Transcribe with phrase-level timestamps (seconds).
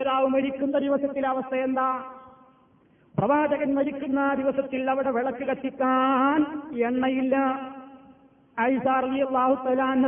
[0.00, 2.04] നേതാവ് മരിക്കുന്ന ദിവസത്തിലെ അവസ്ഥ എന്താ?
[3.18, 6.40] പ്രവാചകൻ മരിക്കുന്ന ദിവസത്തിൽ അവിടെ വിളക്ക് കത്തിക്കാൻ
[6.86, 7.36] എണ്ണയില്ല.
[8.60, 9.22] ഐസാർലി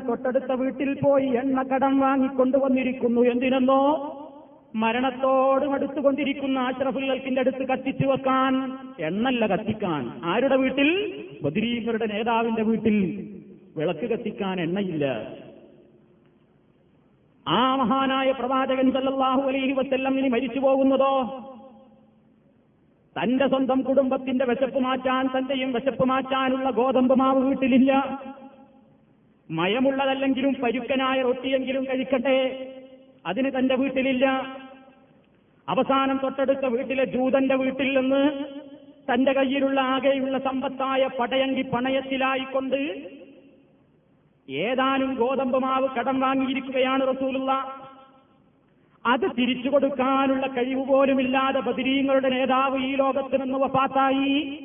[0.00, 3.82] തൊട്ടടുത്ത വീട്ടിൽ പോയി എണ്ണ കടം വാങ്ങിക്കൊണ്ടുവന്നിരിക്കുന്നു എന്തിനെന്നോ?
[4.74, 8.78] മരണത്തോടും അടുത്തുകൊണ്ടിരിക്കുന്ന ആശ്രഫുൽക്കിന്റെ അടുത്ത് കത്തിച്ചു വെക്കാൻ.
[9.00, 10.20] എണ്ണല്ല കത്തിക്കാൻ.
[10.24, 10.90] ആരുടെ വീട്ടിൽ?
[11.42, 12.98] ബദരീങ്ങളുടെ നേതാവിന്റെ വീട്ടിൽ.
[13.76, 15.06] വിളക്ക് കത്തിക്കാൻ എണ്ണയില്ല.
[17.48, 21.12] ആ മഹാനായ പ്രവാചകൻ സല്ലാഹു അലൈഹി വസ്ല്ലം ഇനി മരിച്ചു പോകുന്നതോ?
[23.22, 28.20] തന്റെ സ്വന്തം കുടുംബത്തിന്റെ വിശപ്പ് മാറ്റാൻ തന്റെയും വിശപ്പ് മാറ്റാനുള്ള ഗോതമ്പ് മാവ് വീട്ടിലില്ല.
[29.50, 32.68] മയമുള്ളതല്ലെങ്കിലും പരുക്കനായ റൊട്ടിയെങ്കിലും കഴിക്കട്ടെ.
[33.26, 34.56] അതിന് തന്റെ വീട്ടിലില്ല.
[35.68, 38.44] അവസാനം തൊട്ടടുത്ത വീട്ടിലെ ജൂതന്റെ വീട്ടിൽ നിന്ന്
[39.14, 43.15] തന്റെ കയ്യിലുള്ള ആകെയുള്ള സമ്പത്തായ പടയങ്കി പണയത്തിലായിക്കൊണ്ട്
[44.50, 47.52] ഏതാനും ഗോതമ്പ് മാവ് കടം വാങ്ങിയിരിക്കുകയാണ് റസൂലുള്ള.
[49.06, 54.58] അത് തിരിച്ചു കൊടുക്കാനുള്ള കഴിവ് പോലുമില്ലാതെ ബദിരീങ്ങളുടെ നേതാവ് ഈ ലോകത്ത് നിന്ന് വഫാത്തായി.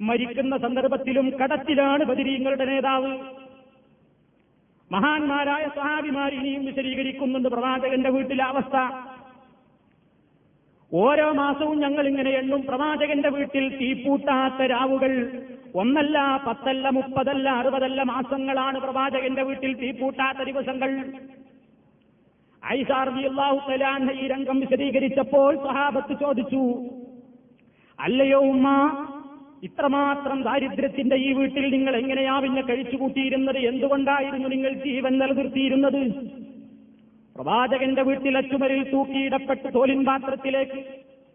[0.00, 3.18] മരിക്കുന്ന സന്ദർഭത്തിലും കടത്തിലാണ് ബദിരീങ്ങളുടെ നേതാവ്.
[4.92, 8.96] മഹാന്മാരായ സഹാബിമാർ ഇനിയും വിശദീകരിക്കുന്നുണ്ട് പ്രവാചകന്റെ വീട്ടിലെ അവസ്ഥ.
[10.94, 15.42] ഓരോ മാസവും ഞങ്ങൾ ഇങ്ങനെ എണ്ണും പ്രവാചകന്റെ വീട്ടിൽ തീപ്പൂട്ടാത്ത രാവുകൾ
[15.74, 20.90] ഒന്നല്ല പത്തല്ല മുപ്പതല്ല അറുപതല്ല മാസങ്ങളാണ് പ്രവാചകന്റെ വീട്ടിൽ തീപ്പൂട്ടാത്ത ദിവസങ്ങൾ.
[22.62, 26.62] ഐസാർജി അള്ളാഹു തലാൻ ഈ രംഗം വിശദീകരിച്ചപ്പോൾ സഹാബത്ത് ചോദിച്ചു
[27.98, 28.68] അല്ലയോ ഉമ്മ
[29.62, 33.58] ഇത്രമാത്രം ദാരിദ്ര്യത്തിന്റെ ഈ വീട്ടിൽ നിങ്ങൾ എങ്ങനെയാ പിന്നെ കഴിച്ചുകൂട്ടിയിരുന്നത്?
[33.70, 36.00] എന്തുകൊണ്ടായിരുന്നു നിങ്ങൾ ജീവൻ നിലനിർത്തിയിരുന്നത്?
[37.36, 40.80] പ്രവാചകന്റെ വീട്ടിൽ അച്ചുമരിൽ തൂക്കിയിടപ്പെട്ട് തോലിൻ പാത്രത്തിലേക്ക്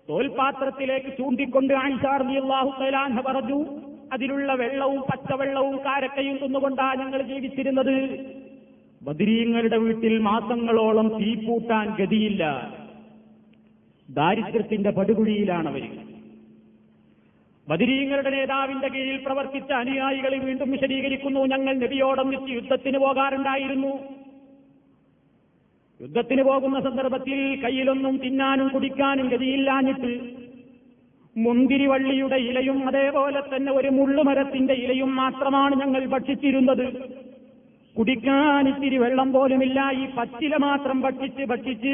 [0.07, 3.59] തോൽപാത്രത്തിലേക്ക് ചൂണ്ടിക്കൊണ്ട് ആൻസാർജി അള്ളാഹു തലാൻഹ പറഞ്ഞു
[4.13, 8.19] അതിലുള്ള വെള്ളവും പച്ചവെള്ളവും കാരക്കയും തിന്നുകൊണ്ടാ ഞങ്ങൾ ജീവിച്ചിരുന്നത്.
[9.01, 12.73] ബദരീങ്ങളുടെ വീട്ടിൽ മാസങ്ങളോളം തീപ്പൂട്ടാൻ ഗതിയില്ല.
[14.09, 15.89] ദാരിദ്ര്യത്തിന്റെ പടുകുഴിയിലാണ് അവർ
[17.69, 21.39] ബദരീങ്ങളുടെ നേതാവിന്റെ കീഴിൽ പ്രവർത്തിച്ച അനുയായികളെ വീണ്ടും വിശദീകരിക്കുന്നു.
[21.39, 23.99] ഞങ്ങൾ നബിയോടൊന്നിച്ച് യുദ്ധത്തിന് പോകാറുണ്ടായിരുന്നു.
[26.01, 30.46] യുദ്ധത്തിന് പോകുന്ന സന്ദർഭത്തിൽ കയ്യിലൊന്നും തിന്നാനും കുടിക്കാനും ഗതിയില്ലാഞ്ഞിട്ട്
[31.37, 36.85] മുന്തിരിവള്ളിയുടെ ഇലയും അതേപോലെ തന്നെ ഒരു മുള്ളുമരത്തിന്റെ ഇലയും മാത്രമാണ് ഞങ്ങൾ ഭക്ഷിച്ചിരുന്നത്.
[37.97, 39.91] കുടിക്കാൻ ഇത്തിരി വെള്ളം പോലുമില്ല.
[39.91, 41.93] ഈ പച്ചില മാത്രം ഭക്ഷിച്ച് ഭക്ഷിച്ച്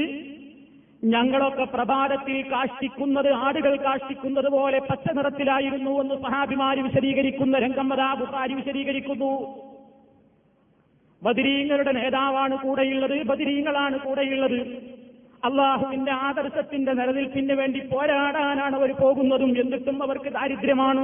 [1.04, 9.32] ഞങ്ങളൊക്കെ പ്രഭാതത്തിൽ കാഷ്ടിക്കുന്നത് ആടുകൾ കാഷ്ടിക്കുന്നത് പോലെ പച്ച നിറത്തിലായിരുന്നു എന്ന് സഹാബിമാര് വിശദീകരിക്കുന്ന രംഗമ്മദാ ബുഹാരി വിശദീകരിക്കുന്നു.
[11.24, 14.60] ബദിരീങ്ങളുടെ നേതാവാണ് കൂടെയുള്ളത് ബദിരീങ്ങളാണ് കൂടെയുള്ളത്.
[15.44, 21.04] അള്ളാഹുവിന്റെ ആദർശത്തിന്റെ നിലനിൽപ്പിന് വേണ്ടി പോരാടാനാണ് അവർ പോകുന്നതും എന്നിട്ടും അവർക്ക് ദാരിദ്ര്യമാണ്.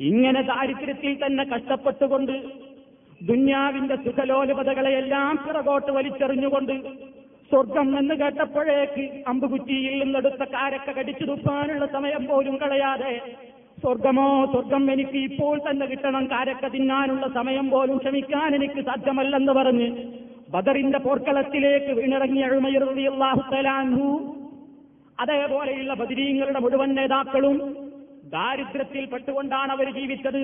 [0.00, 2.34] ഇങ്ങനെ ദാരിദ്ര്യത്തിൽ തന്നെ കഷ്ടപ്പെട്ടുകൊണ്ട്
[3.20, 6.74] ദുന്യാവിന്റെ സുഖലോലപതകളെയെല്ലാം പിറകോട്ട് വലിച്ചെറിഞ്ഞുകൊണ്ട്
[7.50, 13.12] സ്വർഗം എന്ന് കേട്ടപ്പോഴേക്ക് അമ്പുകുറ്റിയിൽ നിന്നെടുത്ത കാരക്ക കടിച്ചു തുപ്പാനുള്ള സമയം പോലും കളയാതെ
[13.78, 19.88] സ്വർഗമോ സ്വർഗം എനിക്ക് ഇപ്പോൾ തന്നെ കിട്ടണം കാരക്ക തിന്നാനുള്ള സമയം പോലും ക്ഷമിക്കാൻ എനിക്ക് സാധ്യമല്ലെന്ന് പറഞ്ഞ്
[20.54, 24.08] ബദറിന്റെ പോർക്കളത്തിലേക്ക് വീണിറങ്ങിയ അഴുമയുറിയാഹുത്തലാൻഹു
[25.20, 27.56] അതേപോലെയുള്ള ബദിരീങ്ങളുടെ മുഴുവൻ നേതാക്കളും
[28.32, 30.42] ദാരിദ്ര്യത്തിൽ പെട്ടുകൊണ്ടാണ് അവർ ജീവിച്ചത്.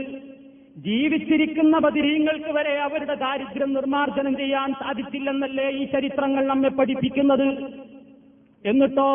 [0.76, 7.48] ജീവിച്ചിരിക്കുന്ന ബദിരീങ്ങൾക്ക് വരെ അവരുടെ ദാരിദ്ര്യം നിർമ്മാർജനം ചെയ്യാൻ സാധിച്ചില്ലെന്നല്ലേ ഈ ചരിത്രങ്ങൾ നമ്മെ പഠിപ്പിക്കുന്നത്?
[8.64, 9.10] എന്നിട്ടോ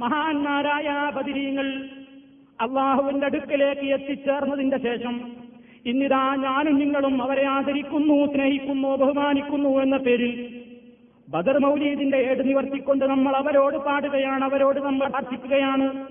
[0.00, 1.66] മഹാന്മാരായ ബദിരീങ്ങൾ
[2.60, 5.43] അള്ളാഹുവിന്റെ അടുക്കലേക്ക് എത്തിച്ചേർന്നതിന്റെ ശേഷം
[5.86, 10.60] ഇന്നിതാ ഞാനും നിങ്ങളും അവരെ ആദരിക്കുന്നു സ്നേഹിക്കുന്നു ബഹുമാനിക്കുന്നു എന്ന പേരിൽ
[11.28, 16.06] ബദർ മൗലീദിന്റെ ഏട് നിവർത്തിക്കൊണ്ട് നമ്മൾ അവരോട് പാടുകയാണ് അവരോട് നമ്മൾ പ്രാർത്ഥിക്കുകയാണ്.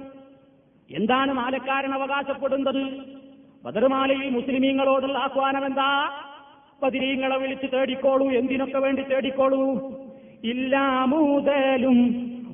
[0.91, 2.83] എന്താണ് മാലക്കാരൻ അവകാശപ്പെടുന്നത്?
[3.65, 6.11] ബദർമാലയിൽ മുസ്ലിമീങ്ങളോടുള്ള ആഹ്വാനം എന്താ?
[6.83, 9.61] പതിരീങ്ങളെ വിളിച്ച് തേടിക്കോളൂ എന്തിനൊക്കെ വേണ്ടി തേടിക്കോളൂ?
[10.43, 11.99] ഇല്ലാമൂതലും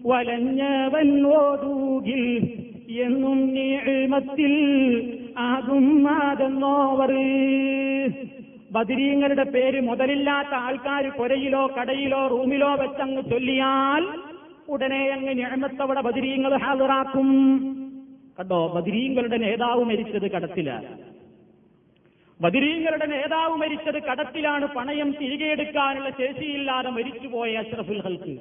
[0.05, 2.23] വലഞ്ഞവൻ ഓതൂകിൽ
[3.01, 4.53] എന്നും നീഴ്മത്തിൽ
[6.03, 7.11] മാതെന്നോവർ
[8.71, 14.03] ബദിരീങ്ങളുടെ പേര് മുതലില്ലാത്ത ആൾക്കാർ കൊരയിലോ കടയിലോ റൂമിലോ വെച്ചങ്ങ് ചൊല്ലിയാൽ
[14.67, 17.29] ഉടനെ അങ്ങ് ഞാമത്തവിടെ ബദിരീങ്ങൾ ഹാജറാക്കും
[18.39, 20.91] കണ്ടോ ബദിരീങ്ങളുടെ നേതാവ് മരിച്ചത് കടത്തിലാണ്
[22.39, 28.35] ബദിരീങ്ങളുടെ നേതാവ് മരിച്ചത് കടത്തിലാണ് പണയം തിരികെ എടുക്കാനുള്ള ശേഷിയില്ലാതെ മരിച്ചുപോയ അഷ്റഫുൽ ഹൽക്ക്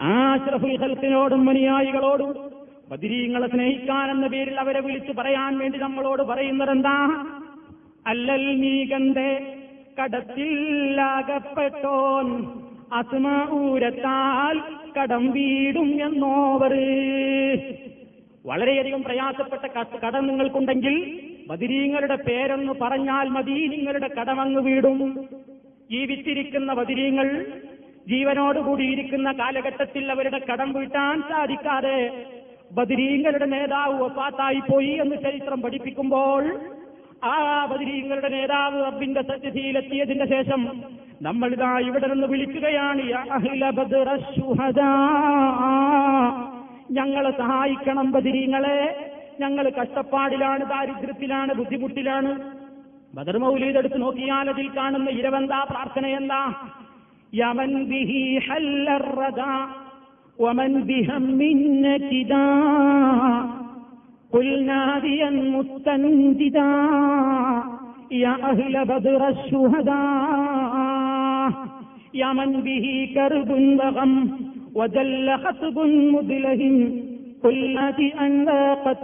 [0.00, 2.30] ആ അഷ്റഫുൽ ഹൽക്കിനോടും അനുയായികളോടും
[2.92, 7.24] ബദിരീങ്ങളെ സ്നേഹിക്കാനെന്ന പേരിൽ അവരെ വിളിച്ചു പറയാൻ വേണ്ടി നമ്മളോട് പറയുന്നത് എന്താ
[8.06, 9.58] അല്ലൽ നീകന്റെ
[9.98, 12.46] കടത്തിലാകപ്പെട്ടോൻ
[12.92, 14.60] അസുമ ഊരത്താൽ
[14.96, 16.74] കടം വീടും എന്നോവർ.
[18.46, 25.28] വളരെയധികം പ്രയാസപ്പെട്ട കടം നിങ്ങൾക്കുണ്ടെങ്കിൽ ബദിരീങ്ങളുടെ പേരെന്ന് പറഞ്ഞാൽ മതി നിങ്ങളുടെ കടമങ്ങ് വീടും.
[25.90, 27.46] ജീവിച്ചിരിക്കുന്ന ബദിരീങ്ങൾ
[28.08, 32.24] ജീവനോടുകൂടിയിരിക്കുന്ന കാലഘട്ടത്തിൽ അവരുടെ കടം വീട്ടാൻ സാധിക്കാതെ
[32.72, 36.44] ബദരീങ്ങളുടെ നേതാവ് വഫാത്തായി പോയി എന്ന് ചരിത്രം പഠിപ്പിക്കുമ്പോൾ
[37.24, 40.60] ആ ബദരീങ്ങളുടെ നേതാവ് റബ്ബിന്റെ സത്യതിയിലെത്തിയതിന്റെ ശേഷം
[41.22, 43.02] നമ്മൾ ഇതാ ഇവിടെ നിന്ന് വിളിക്കുകയാണ്.
[46.90, 48.78] ഞങ്ങളെ സഹായിക്കണം ബദിരീങ്ങളെ
[49.40, 52.32] ഞങ്ങൾ കഷ്ടപ്പാടിലാണ് ദാരിദ്ര്യത്തിലാണ് ബുദ്ധിമുട്ടിലാണ്
[53.14, 53.36] ബദർ
[53.98, 56.42] നോക്കിയാൽ അതിൽ കാണുന്ന ഇരവെന്താ പ്രാർത്ഥന എന്താ
[57.34, 59.52] യമൻ ബിഹി ഹല്ലറദാ
[60.42, 61.24] ومن بهم
[61.86, 62.48] نكدا
[64.32, 66.72] قل ناديا مستنجدا
[68.10, 70.72] يا أهل بدر الشهداء.
[72.14, 73.50] يا من به كرب
[73.80, 74.12] وغم
[74.74, 75.76] وجل خطب
[76.14, 76.76] مدلهم
[77.44, 78.98] قل ناديا لا قد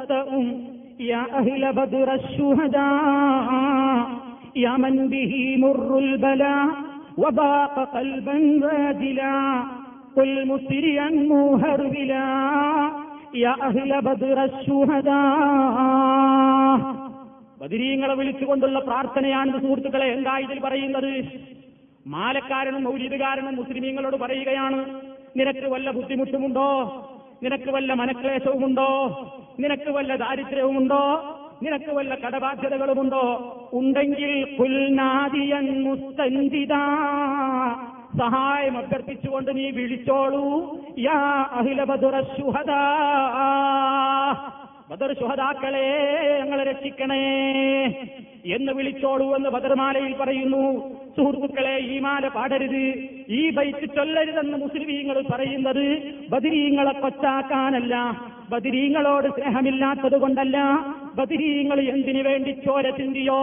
[1.12, 3.48] يا أهل بدر الشهداء.
[4.64, 5.32] يا من به
[5.64, 6.68] مر البلاء
[7.22, 9.38] وباق قلبا واجلا.
[10.17, 12.25] قل مسرعا موهربلا
[13.35, 15.13] يا أهل بدر الشهداء
[17.61, 21.23] ബദിരീങ്ങളെ വിളിച്ചുകൊണ്ടുള്ള പ്രാർത്ഥനയാണ് സുഹൃത്തുക്കളെ എന്താ ഇതിൽ പറയുന്നത്
[22.05, 24.85] മാലക്കാരനും മൗലിദുകാരനും മുസ്ലിമീങ്ങളോട് പറയുകയാണ്
[25.35, 26.69] നിനക്ക് വല്ല ബുദ്ധിമുട്ടുമുണ്ടോ
[27.43, 28.89] നിനക്ക് വല്ല മനക്ലേശവുമുണ്ടോ
[29.59, 31.03] നിനക്ക് വല്ല ദാരിദ്ര്യവുമുണ്ടോ
[31.61, 33.23] നിനക്ക് വല്ല കടബാധ്യതകളുമുണ്ടോ
[33.73, 36.83] ഉണ്ടെങ്കിൽ കുൽനാദിയൻ മുസ്തഞ്ചിതാ
[38.18, 40.76] സഹായം അഭ്യർത്ഥിച്ചുകൊണ്ട് നീ വിളിച്ചോളൂ.
[40.98, 42.82] യാ അഹില ബദുറ ശുഹദാ.
[44.90, 45.88] ബദർ ശുഹദാക്കളെ
[46.40, 47.24] ഞങ്ങളെ രക്ഷിക്കണേ
[48.46, 50.94] എന്ന് വിളിച്ചോളൂ എന്ന് ബദർമാലയിൽ പറയുന്നു.
[51.16, 52.84] സുഹൃത്തുക്കളെ ഈ മാല പാടരുത്.
[53.28, 57.94] ഈ ബൈക്ക് ചൊല്ലരുതെന്ന് മുസ്ലിമീങ്ങൾ പറയുന്നത് ബദിരീങ്ങളെ കൊച്ചാക്കാനല്ല.
[58.50, 60.58] ബദിരീങ്ങളോട് സ്നേഹമില്ലാത്തത് കൊണ്ടല്ല
[61.14, 63.40] ബദിരീങ്ങൾ എന്തിനു വേണ്ടി ചോര ചിന്തിയോ?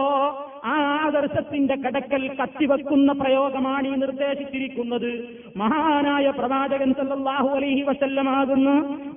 [0.66, 5.10] ആ ആദർശത്തിന്റെ കടക്കൽ കത്തിവെക്കുന്ന പ്രയോഗമാണ് ഈ നിർദ്ദേശിച്ചിരിക്കുന്നത്.
[5.56, 8.70] മഹാനായ പ്രവാചകൻ സല്ലാഹു അലൈഹി വസല്ലമാകുന്ന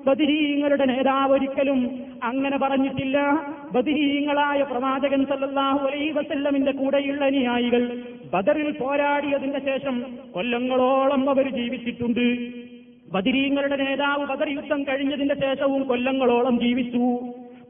[0.08, 1.80] ബദിരീങ്ങളുടെ നേതാവ് ഒരിക്കലും
[2.24, 3.18] അങ്ങനെ പറഞ്ഞിട്ടില്ല.
[3.72, 7.84] ബദിരീങ്ങളായ പ്രവാചകൻ സല്ലാഹു അലൈഹി വസല്ലമിന്റെ കൂടെയുള്ള അനുയായികൾ
[8.34, 9.96] ബദറിൽ പോരാടിയതിന്റെ ശേഷം
[10.32, 12.26] കൊല്ലങ്ങളോളം അവർ ജീവിച്ചിട്ടുണ്ട്.
[13.14, 17.06] ബദിരീങ്ങളുടെ നേതാവ് ബദർ യുദ്ധം കഴിഞ്ഞതിന്റെ ശേഷവും കൊല്ലങ്ങളോളം ജീവിച്ചു.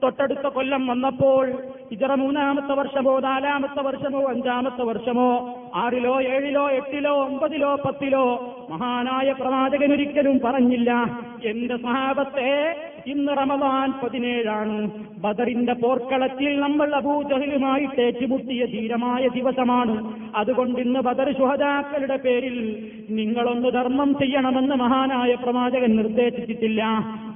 [0.03, 1.51] തൊട്ടടുത്ത കൊല്ലം വന്നപ്പോൾ
[1.91, 8.25] ഇതറ മൂന്നാമത്തെ വർഷമോ നാലാമത്തെ വർഷമോ അഞ്ചാമത്തെ വർഷമോ ആറിലോ ഏഴിലോ എട്ടിലോ ഒമ്പതിലോ പത്തിലോ
[8.69, 11.19] മഹാനായ പ്രവാചകൻ ഒരിക്കലും പറഞ്ഞില്ല.
[11.45, 12.75] എന്റെ സഹാബത്തെ
[13.07, 14.91] ഇന്ന് റമദാൻ പതിനേഴാണ്.
[15.17, 20.13] ബദറിന്റെ പോർക്കളത്തിൽ നമ്മൾ അബൂജഹലുമായിട്ട് ഏറ്റുമുട്ടിയ ധീരമായ ദിവസമാണ്.
[20.35, 26.83] അതുകൊണ്ട് ഇന്ന് ബദർ ശുഹദാക്കളുടെ പേരിൽ നിങ്ങളൊന്ന് ധർമ്മം ചെയ്യണമെന്ന് മഹാനായ പ്രവാചകൻ നിർദ്ദേശിച്ചിട്ടില്ല.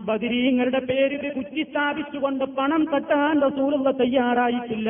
[0.05, 4.89] ബദിരീങ്ങളുടെ പേരിൽ കുറ്റി സ്ഥാപിച്ചുകൊണ്ട് പണം തട്ടാൻ റസൂലുള്ള തയ്യാറായിട്ടില്ല.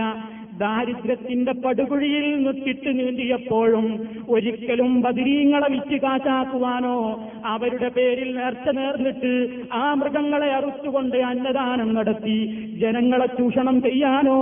[0.57, 3.85] ദാരിദ്ര്യത്തിന്റെ പടുകുഴിയിൽ നിന്നിട്ട് നീന്തിയപ്പോഴും
[4.29, 6.97] ഒരിക്കലും ബദിരീങ്ങളെ വിറ്റ് കാശാക്കുവാനോ
[7.45, 9.31] അവരുടെ പേരിൽ നേർച്ച നേർന്നിട്ട്
[9.73, 12.37] ആ മൃഗങ്ങളെ അറുത്തുകൊണ്ട് അന്നദാനം നടത്തി.
[12.79, 14.39] ജനങ്ങളെ ചൂഷണം ചെയ്യാനോ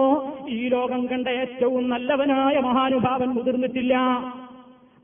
[0.49, 3.95] ഈ ലോകം കണ്ട ഏറ്റവും നല്ലവനായ മഹാനുഭാവൻ മുതിർന്നിട്ടില്ല.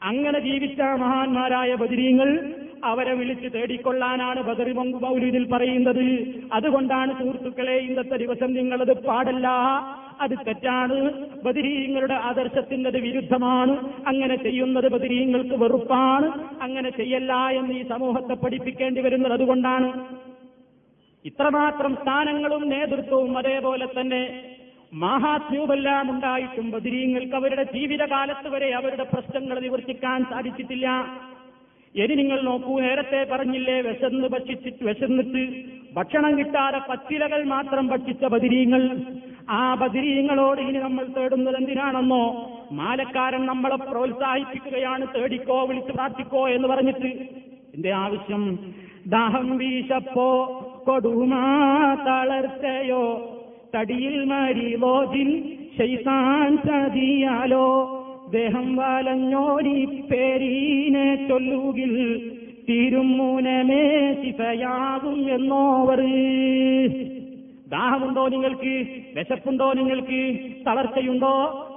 [0.03, 2.29] അങ്ങനെ ജീവിച്ച മഹാന്മാരായ ബദിരീങ്ങൾ
[2.83, 6.03] അവരെ വിളിച്ച് തേടിക്കൊള്ളാനാണ് ബദറി മങ്കു മൗലൂദിൽ പറയുന്നത്.
[6.53, 9.47] അതുകൊണ്ടാണ് സുഹൃത്തുക്കളെ ഇന്നത്തെ ദിവസം നിങ്ങളത് പാടല്ല.
[10.21, 10.97] അത് തെറ്റാണ്.
[11.43, 13.91] ബദിരീങ്ങളുടെ ആദർശത്തിന്റെ വിരുദ്ധമാണ്.
[14.07, 16.27] അങ്ങനെ ചെയ്യുന്നത് ബദിരീങ്ങൾക്ക് വെറുപ്പാണ്.
[16.61, 20.17] അങ്ങനെ ചെയ്യല്ല എന്ന് ഈ സമൂഹത്തെ പഠിപ്പിക്കേണ്ടി വരുന്നത് അതുകൊണ്ടാണ്.
[21.25, 24.43] ഇത്രമാത്രം സ്ഥാനങ്ങളും നേതൃത്വവും അതേപോലെ തന്നെ
[24.93, 30.87] മഹാത്മ്യവുമെല്ലാം ഉണ്ടായിട്ടും ബദിരീങ്ങൾക്ക് അവരുടെ ജീവിതകാലത്ത് വരെ അവരുടെ പ്രശ്നങ്ങൾ നിവർത്തിക്കാൻ സാധിച്ചിട്ടില്ല.
[32.03, 35.43] ഇനി നിങ്ങൾ നോക്കൂ നേരത്തെ പറഞ്ഞില്ലേ വിശന്ന് ഭക്ഷിച്ചിട്ട് വിശന്നിട്ട്
[35.95, 38.83] ഭക്ഷണം കിട്ടാതെ പച്ചിലകൾ മാത്രം ഭക്ഷിച്ച ബദിരീങ്ങൾ.
[39.49, 42.23] ആ ബദിരീങ്ങളോട് ഇനി നമ്മൾ തേടുന്നത് എന്തിനാണെന്നോ
[42.71, 47.11] മാലക്കാരൻ നമ്മളെ പ്രോത്സാഹിപ്പിക്കുകയാണ് തേടിക്കോ വിളിച്ചു പ്രാർത്ഥിക്കോ എന്ന് പറഞ്ഞിട്ട്.
[47.75, 48.43] എന്റെ ആവശ്യം
[49.07, 50.29] ദാഹം വീശപ്പോ
[50.87, 51.43] കൊടുമാ
[52.07, 53.03] തളർച്ചയോ
[53.75, 55.29] തടിയിൽ മരിലോജിൽ
[55.77, 57.67] ശൈസാൻ ചതിയാലോ.
[58.31, 61.93] ദേഹം വാലഞ്ഞോടി പേരീനെ ചൊല്ലുകിൽ
[62.69, 66.01] തിരുമൂനമേ ശിഫയാകും എന്നോവർ.
[67.69, 68.85] ദാഹമുണ്ടോ നിങ്ങൾക്ക്?
[69.15, 70.39] വിശപ്പുണ്ടോ നിങ്ങൾക്ക്?
[70.67, 71.33] തളർച്ചയുണ്ടോ?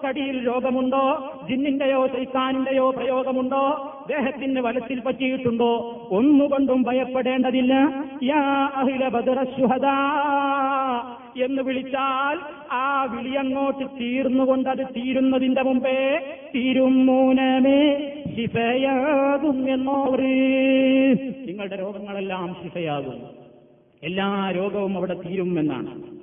[0.08, 1.30] കടിയിൽ രോഗമുണ്ടോ?
[1.50, 3.64] ജിന്നിന്റെയോ ശൈത്താനിന്റെയോ പ്രയോഗമുണ്ടോ?
[4.08, 5.72] ദേഹത്തിന് വലത്തിൽ പറ്റിയിട്ടുണ്ടോ?
[6.10, 7.74] ഒന്നുകൊണ്ടും ഭയപ്പെടേണ്ടതില്ല.
[8.22, 9.44] യാ അഹില ബദറ
[11.36, 12.38] എന്ന് വിളിച്ചാൽ
[12.72, 16.20] ആ വിളി അങ്ങോട്ട് തീർന്നുകൊണ്ട് അത് തീരുന്നതിന്റെ മുമ്പേ
[16.54, 20.20] തിരുമൂനമേ ശിഫയാകും എന്നോവർ
[21.46, 23.22] നിങ്ങളുടെ രോഗങ്ങളെല്ലാം ശിഫയാകും.
[24.02, 26.20] എല്ലാ രോഗവും അവിടെ തീരും എന്നാണ്.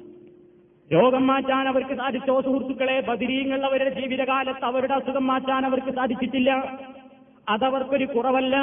[0.94, 3.02] രോഗം മാറ്റാൻ അവർക്ക് സാധിച്ചോ സുഹൃത്തുക്കളെ?
[3.02, 6.80] ബദിരീങ്ങൾ അവരുടെ ജീവിതകാലത്ത് അവരുടെ അസുഖം മാറ്റാൻ അവർക്ക് സാധിച്ചിട്ടില്ല.
[7.50, 8.56] അതവർക്കൊരു കുറവല്ല.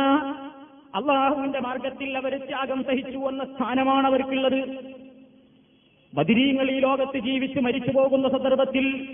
[0.94, 4.94] അള്ളാഹുവിന്റെ മാർഗത്തിൽ അവർ ത്യാഗം സഹിച്ചു എന്ന സ്ഥാനമാണ് അവർക്കുള്ളത്.
[6.14, 9.08] ബദിരീങ്ങൾ ഈ ലോകത്ത് ജീവിച്ച് മരിച്ചു പോകുന്ന സന്ദർഭത്തിൽ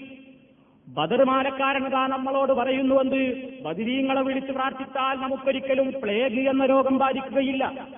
[0.88, 7.88] ബദർമാലക്കാരനതാ നമ്മളോട് പറയുന്നുവെന്ന് ബദിരീങ്ങളെ വിളിച്ച് പ്രാർത്ഥിച്ചാൽ നമുക്കൊരിക്കലും പ്ലേഗ് എന്ന രോഗം ബാധിക്കുകയില്ല.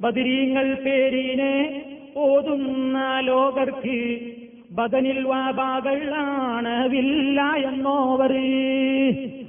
[0.00, 1.84] ബദിരീങ്ങൾ പേരിനെ
[2.16, 4.30] ഓതുന്ന ലോകർക്ക്
[4.70, 8.32] ബദനിൽ വാബാകളാണവില്ല എന്നോവർ.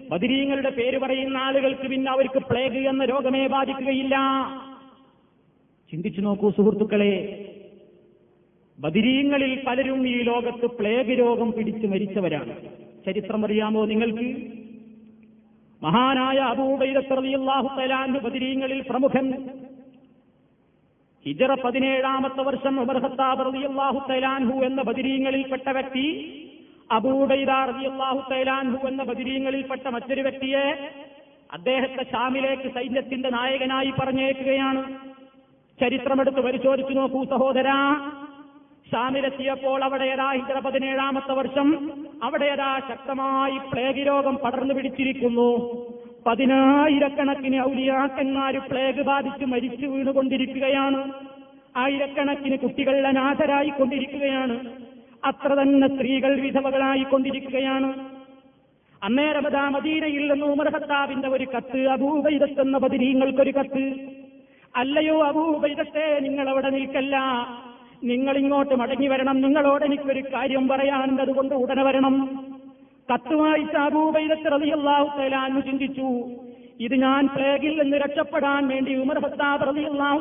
[0.09, 4.15] ബദിരീങ്ങളുടെ പേര് പറയുന്ന ആളുകൾക്ക് പിന്നെ അവർക്ക് പ്ലേഗ് എന്ന രോഗമേ ബാധിക്കുകയില്ല.
[5.91, 7.51] ചിന്തിച്ചു നോക്കൂ സുഹൃത്തുക്കളെ
[8.79, 12.61] ബദിരീങ്ങളിൽ പലരും ഈ ലോകത്ത് പ്ലേഗ് രോഗം പിടിച്ചു മരിച്ചവരാണ്.
[13.05, 14.35] ചരിത്രം അറിയാമോ നിങ്ങൾക്ക്?
[15.81, 19.49] മഹാനായ അബൂബൈദത്തറിയാഹു തലാൻഹു ബദിരീങ്ങളിൽ പ്രമുഖൻ.
[21.25, 26.05] ഹിജറ പതിനേഴാമത്തെ വർഷം ഉമർ ഖത്താബ് റളിയല്ലാഹു തലാൻഹു എന്ന ബദിരീങ്ങളിൽപ്പെട്ട വ്യക്തി
[26.91, 30.91] അബൂബൈദ റളിയല്ലാഹു തലാൻഹു എന്ന ബദിരീങ്ങളിൽപ്പെട്ട മറ്റൊരു വ്യക്തിയെ
[31.53, 34.95] അദ്ദേഹത്തെ ഷാമിലേക്ക് സൈന്യത്തിന്റെ നായകനായി പറഞ്ഞേക്കുകയാണ്
[35.79, 37.67] ചരിത്രമെടുത്ത് പരിശോധിച്ചു നോക്കൂ സഹോദര.
[38.91, 41.91] ഷാമിലെത്തിയപ്പോൾ അവിടെ ഏതാ ഹിജറ പതിനേഴാമത്തെ വർഷം?
[42.23, 45.49] അവിടെ ഏതാ ശക്തമായി പ്ലേഗ് രോഗം പടർന്നു പിടിച്ചിരിക്കുന്നു.
[46.27, 51.13] പതിനായിരക്കണക്കിന് ഔലിയാക്കന്മാർ പ്ലേഗ് ബാധിച്ച് മരിച്ചു വീണുകൊണ്ടിരിക്കുകയാണ്.
[51.77, 54.71] ആയിരക്കണക്കിന് കുട്ടികൾ അനാഥരായി കൊണ്ടിരിക്കുകയാണ്.
[55.25, 58.09] അത്ര തന്നെ സ്ത്രീകൾ വിധവകളായി കൊണ്ടിരിക്കുകയാണ്.
[59.03, 60.69] അന്നേരമതാ മദീനയിൽ നിന്ന് ഉമർ
[61.27, 63.95] ഒരു കത്ത് അബൂബൈദത്തെന്ന പതിനീങ്ങൾക്കൊരു കത്ത്.
[64.75, 67.17] അല്ലയോ അബൂബൈദത്തെ നിങ്ങൾ അവിടെ നിൽക്കല്ല.
[68.05, 69.41] നിങ്ങൾ ഇങ്ങോട്ട് മടങ്ങി വരണം.
[69.41, 71.21] നിങ്ങളോട് എനിക്കൊരു കാര്യം പറയാനുണ്ട്.
[71.21, 72.45] അതുകൊണ്ട് ഉടനെ വരണം.
[73.13, 76.23] കത്തുമായി അബൂബൈദത്ത് റളിയല്ലാഹു ചിന്തിച്ചു.
[76.79, 80.19] ഇത് ഞാൻ പ്ലേഗിൽ നിന്ന് രക്ഷപ്പെടാൻ വേണ്ടി ഉമർ ഖത്താബ് റളിയല്ലാഹു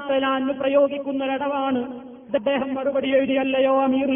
[0.53, 2.00] പ്രയോഗിക്കുന്ന ഒരടവാണ്
[2.35, 4.07] അദ്ദേഹം മറുപടി എഴുതിയല്ലയോ അമീർ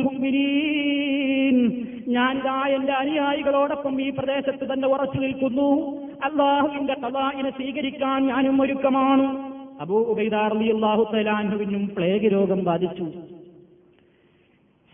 [2.09, 5.97] ഞാനിതാ എന്റെ അനുയായികളോടൊപ്പം ഈ പ്രദേശത്ത് തന്നെ ഉറച്ചു നിൽക്കുന്നു.
[6.25, 9.53] അള്ളാഹുവിന്റെ കലായിനെ സ്വീകരിക്കാൻ ഞാനും ഒരുക്കമാണ്.
[9.81, 13.07] അബൂ ഉബൈദാർ അള്ളാഹു തലാൻഹുവിനും പ്ലേഗ് രോഗം ബാധിച്ചു.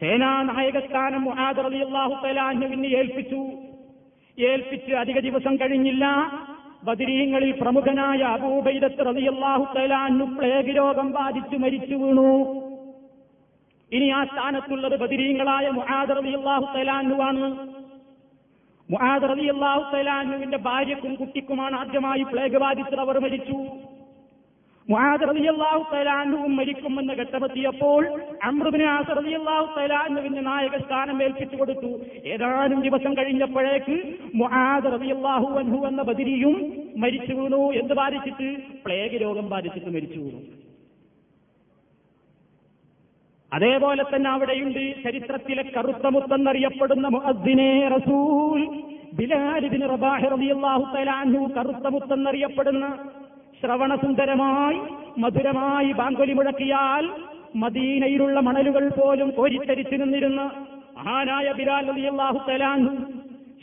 [0.05, 3.47] സേനാ നായകസ്ഥാനം മുഹാദ് റളിയല്ലാഹു തലാഹുവിനെ ഏൽപ്പിച്ചു.
[4.39, 6.05] ഏൽപ്പിച്ച് അധിക ദിവസം കഴിഞ്ഞില്ല.
[6.85, 12.31] ബദിരീങ്ങളിൽ പ്രമുഖനായ അബൂബൈദത്ത് റളിയല്ലാഹു തലാഹു പ്ലേഗ് രോഗം ബാധിച്ചു മരിച്ചു വീണു.
[13.93, 16.65] ഇനി ആ സ്ഥാനത്തുള്ളത് ബദിരീങ്ങളായ മുഹാദ് റളിയല്ലാഹു
[18.91, 23.59] മുഹാദർ അലി റളിയല്ലാഹു തലാഹുവിന്റെ ഭാര്യക്കും കുട്ടിക്കുമാണ് ആദ്യമായി പ്ലേഗ് ബാധിച്ചത് അവർ മരിച്ചു.
[24.89, 28.03] മുഹാദ് റളിയല്ലാഹു തആലാഹുവും മരിക്കുമെന്ന് ഘട്ടമെത്തിയപ്പോൾ
[28.49, 31.91] അമ്രുബിന് ആസ് റളിയല്ലാഹു തആലാഹുവിന്റെ നായക സ്ഥാനം ഏൽപ്പിച്ചു കൊടുത്തു.
[32.33, 33.97] ഏതാനും ദിവസം കഴിഞ്ഞപ്പോഴേക്ക്
[34.41, 36.57] മുഹാദ് റളിയല്ലാഹു അൻഹു എന്ന ബദിരിയും
[37.05, 38.49] മരിച്ചു വീണു എന്ത് ബാധിച്ചിട്ട്
[38.85, 40.43] പ്ലേഗ് രോഗം ബാധിച്ചിട്ട് മരിച്ചു വീണു.
[43.53, 48.61] അതേപോലെ തന്നെ അവിടെയുണ്ട് ചരിത്രത്തിലെ കറുത്ത മുത്തെന്നറിയപ്പെടുന്ന മുഅദ്ദിനെ റസൂൽ
[49.19, 52.87] ബിലാലിബിന് റബാഹി റളിയല്ലാഹു തആലാഹു കറുത്ത മുത്തെന്നറിയപ്പെടുന്ന
[53.63, 54.81] ശ്രവണസുന്ദരമായി
[55.19, 57.05] മധുരമായി ബാങ്കൊലി മുഴക്കിയാൽ
[57.55, 60.41] മദീനയിലുള്ള മണലുകൾ പോലും കോരിത്തരിച്ചു നിന്നിരുന്ന
[60.97, 62.81] മഹാനായ ബിലാൽ അള്ളാഹു തലാൻ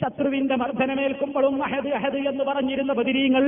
[0.01, 3.45] ശത്രുവിന്റെ മർദ്ദനമേൽക്കുമ്പോഴും അഹദ് അഹദ് എന്ന് പറഞ്ഞിരുന്ന ബദിരീങ്ങൾ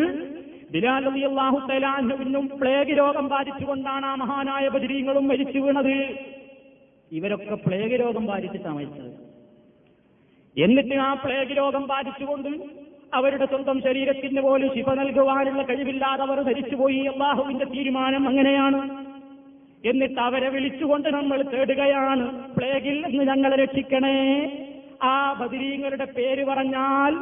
[0.71, 5.95] ബിലാൽ റളിയല്ലാഹു തആലാഹുവിനും പ്ലേഗ് രോഗം ബാധിച്ചുകൊണ്ടാണ് ആ മഹാനായ ബദിരീങ്ങളും മരിച്ചു വീണത്.
[7.11, 9.11] ഇവരൊക്കെ പ്ലേഗ് രോഗം ബാധിച്ചിട്ടാണ് മരിച്ചത്.
[10.57, 12.49] എന്നിട്ട് ആ പ്ലേഗ് രോഗം ബാധിച്ചുകൊണ്ട്
[13.13, 16.99] അവരുടെ സ്വന്തം ശരീരത്തിന് പോലും ശിഫ നൽകുവാനുള്ള കഴിവില്ലാതെ അവർ ധരിച്ചുപോയി.
[16.99, 19.05] അള്ളാഹുവിന്റെ തീരുമാനം അങ്ങനെയാണ്.
[19.85, 22.55] എന്നിട്ട് അവരെ വിളിച്ചുകൊണ്ട് നമ്മൾ തേടുകയാണ്.
[22.57, 24.17] പ്ലേഗിൽ നിന്ന് ഞങ്ങളെ രക്ഷിക്കണേ.
[25.03, 27.15] ആ ബദിരീങ്ങളുടെ പേര് പറഞ്ഞാൽ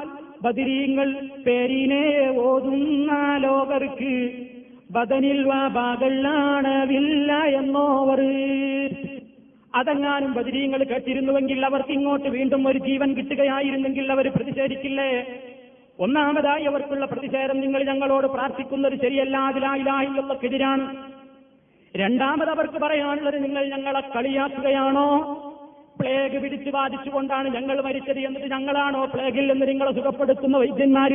[0.43, 4.31] ബദിരീങ്ങൾ പേരിനെ ഓതുന്ന ലോകർക്ക്
[4.91, 8.21] ബദനിൽ വാബാകളാണ് വില്ല എന്നോവർ.
[9.75, 15.25] അതെങ്ങാനും ബദിരീങ്ങൾ കേട്ടിരുന്നുവെങ്കിൽ അവർക്ക് ഇങ്ങോട്ട് വീണ്ടും ഒരു ജീവൻ കിട്ടുകയായിരുന്നെങ്കിൽ അവർ പ്രതിഷേധിക്കില്ലേ?
[16.01, 21.05] ഒന്നാമതായി അവർക്കുള്ള പ്രതിഷേധം നിങ്ങൾ ഞങ്ങളോട് പ്രാർത്ഥിക്കുന്നത് ശരിയല്ല അതിലായില്ലായുള്ളക്കെതിരാണ്
[21.95, 25.07] രണ്ടാമത് അവർക്ക് പറയാനുള്ളത് നിങ്ങൾ ഞങ്ങളെ കളിയാക്കുകയാണോ?
[25.99, 31.13] പ്ലേഗ് പിടിച്ച് ബാധിച്ചുകൊണ്ടാണ് ഞങ്ങൾ മരിച്ചത് എന്നിട്ട് ഞങ്ങളാണോ പ്ലേഗിൽ നിന്ന് നിങ്ങളെ സുഖപ്പെടുത്തുന്ന വൈദ്യന്മാർ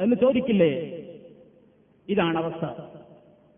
[0.00, 0.72] എന്ന് ചോദിക്കില്ലേ?
[2.08, 2.64] ഇതാണ് അവസ്ഥ.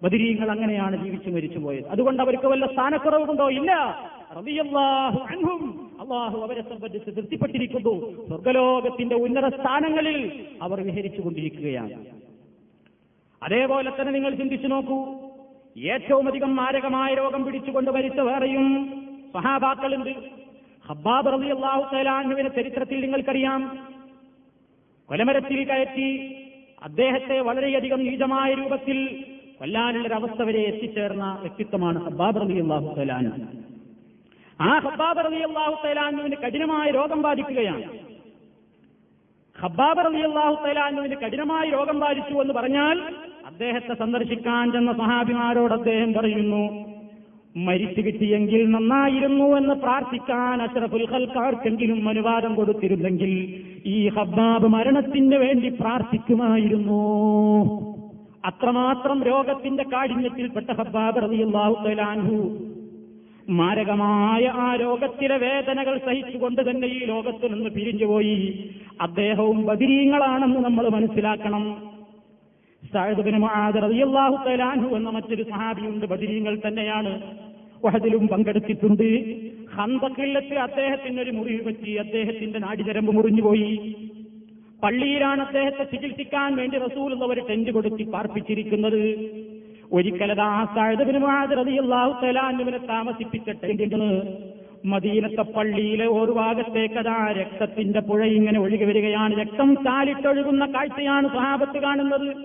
[0.03, 1.89] ബദിരീങ്ങൾ അങ്ങനെയാണ് ജീവിച്ചു മരിച്ചു പോയത്.
[1.89, 3.73] അതുകൊണ്ട് അവർക്ക് വല്ല സ്ഥാനക്കുറവുണ്ടോ ഇല്ല.
[6.03, 7.95] അള്ളാഹു അവരെ സംബന്ധിച്ച് തൃപ്തിപ്പെട്ടിരിക്കുന്നു.
[8.29, 10.19] സ്വർഗലോകത്തിന്റെ ഉന്നത സ്ഥാനങ്ങളിൽ
[10.63, 11.97] അവർ വിഹരിച്ചു കൊണ്ടിരിക്കുകയാണ്
[13.43, 14.99] അതേപോലെ തന്നെ നിങ്ങൾ ചിന്തിച്ചു നോക്കൂ.
[15.95, 18.67] ഏറ്റവും അധികം മാരകമായ രോഗം പിടിച്ചുകൊണ്ട് മരിച്ച വേറെയും
[19.35, 20.13] സഹാബാക്കളുണ്ട്.
[20.89, 23.61] ഹബ്ബാബ് റബി അള്ളാഹു തലാഹുവിന്റെ ചരിത്രത്തിൽ നിങ്ങൾക്കറിയാം.
[25.09, 26.11] കൊലമരത്തിൽ കയറ്റി
[26.83, 29.25] അദ്ദേഹത്തെ വളരെയധികം നീചമായ രൂപത്തിൽ
[29.59, 33.70] കൊല്ലാനുള്ളൊരവസ്ഥ വരെ എത്തിച്ചേർന്ന വ്യക്തിത്വമാണ് ഹബ്ബാബ് റബി അള്ളാഹു തആലാഹു
[34.69, 37.85] ആ ഹബ്ബാബ് റബി അള്ളാഹു തൈലാനുവിന് കഠിനമായ രോഗം ബാധിക്കുകയാണ്.
[39.57, 42.97] ഹബ്ബാബ് റബി അള്ളാഹു തൈലാനുവിന് കഠിനമായ രോഗം ബാധിച്ചു എന്ന് പറഞ്ഞാൽ
[43.51, 46.63] അദ്ദേഹത്തെ സന്ദർശിക്കാൻ ചെന്ന സഹാബിമാരോട് അദ്ദേഹം പറയുന്നു
[47.67, 53.33] മരിച്ചു കിട്ടിയെങ്കിൽ നന്നായിരുന്നു എന്ന് പ്രാർത്ഥിക്കാൻ അഷ്റഫുൽ ഖൽക്കാർക്കെങ്കിലും അനുവാദം കൊടുത്തിരുന്നെങ്കിൽ
[53.95, 57.05] ഈ ഹബ്ബാബ് മരണത്തിന് വേണ്ടി പ്രാർത്ഥിക്കുമായിരുന്നു.
[58.51, 62.39] അത്രമാത്രം രോഗത്തിന്റെ കാഠിന്യത്തിൽപ്പെട്ട ഹബ്ബാബ് റളിയല്ലാഹു തലാൻഹു
[63.51, 68.71] മാരകമായ ആ രോഗത്തിലെ വേദനകൾ സഹിച്ചുകൊണ്ട് തന്നെ ഈ ലോകത്ത് നിന്ന് പിരിഞ്ഞുപോയി.
[69.01, 71.91] അദ്ദേഹവും ബദിരീങ്ങളാണെന്ന് നമ്മൾ മനസ്സിലാക്കണം.
[73.81, 76.07] റളിയല്ലാഹു തലാൻഹു എന്ന മറ്റൊരു സഹാബിയുണ്ട്.
[76.07, 77.23] ബദിരീങ്ങൾ തന്നെയാണ്.
[77.85, 79.35] വഹദിലും പങ്കെടുത്തിട്ടുണ്ട്.
[79.75, 81.91] ഹന്തക്കില്ലത്തിൽ അദ്ദേഹത്തിന് ഒരു മുറിവ് പറ്റി.
[81.91, 83.95] അദ്ദേഹത്തിന്റെ നാടിചരമ്പ് മുറിഞ്ഞുപോയി.
[84.83, 89.31] പള്ളിയിലാണ് അദ്ദേഹത്തെ ചികിത്സിക്കാൻ വേണ്ടി റസൂൽ ഒരു ടെന്റ് കൊടുത്തി പാർപ്പിച്ചിരിക്കുന്നത്.
[89.93, 90.65] ഒരിക്കലതാ
[92.23, 94.23] തലാന്നുവിനെ താമസിപ്പിച്ച ടെന്റിന്
[94.85, 99.41] മദീനത്തെ പള്ളിയിലെ ഒരു ഭാഗത്തേക്കതാ രക്തത്തിന്റെ പുഴ ഇങ്ങനെ ഒഴുകി വരികയാണ്.
[99.41, 102.37] രക്തം ചാലിട്ടൊഴുകുന്ന കാഴ്ചയാണ് സഹാബത്ത് കാണുന്നത്.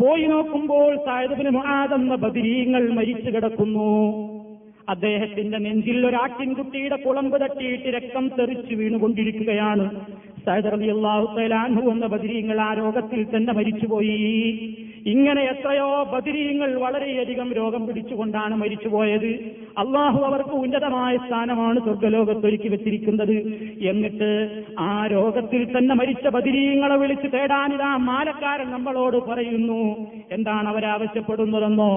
[0.00, 3.88] പോയി നോക്കുമ്പോൾ സായുധബിന് മുഹാദെന്ന ബദിരീങ്ങൾ മരിച്ചു കിടക്കുന്നു.
[4.88, 10.00] അദ്ദേഹത്തിന്റെ നെഞ്ചിൽ ഒരാട്ടിൻകുട്ടിയുടെ കുളമ്പ് തട്ടിയിട്ട് രക്തം തെറിച്ചു വീണുകൊണ്ടിരിക്കുകയാണ്.
[10.46, 14.76] സൈദറിയാഹു എന്ന ബദിരീങ്ങൾ ആ രോഗത്തിൽ തന്നെ മരിച്ചുപോയി.
[15.12, 19.30] ഇങ്ങനെ എത്രയോ ബദിരീങ്ങൾ വളരെയധികം രോഗം പിടിച്ചുകൊണ്ടാണ് മരിച്ചുപോയത്.
[19.82, 23.36] അള്ളാഹു അവർക്ക് ഉന്നതമായ സ്ഥാനമാണ് സ്വർഗലോകത്തൊരുക്കി വെച്ചിരിക്കുന്നത്.
[23.90, 24.30] എന്നിട്ട്
[24.78, 29.80] ആ രോഗത്തിൽ തന്നെ മരിച്ച ബദിരീങ്ങളെ വിളിച്ച് തേടാനിതാ മാലക്കാരൻ നമ്മളോട് പറയുന്നു
[30.32, 31.92] എന്താണ് അവരാവശ്യപ്പെടുന്നതെന്നോ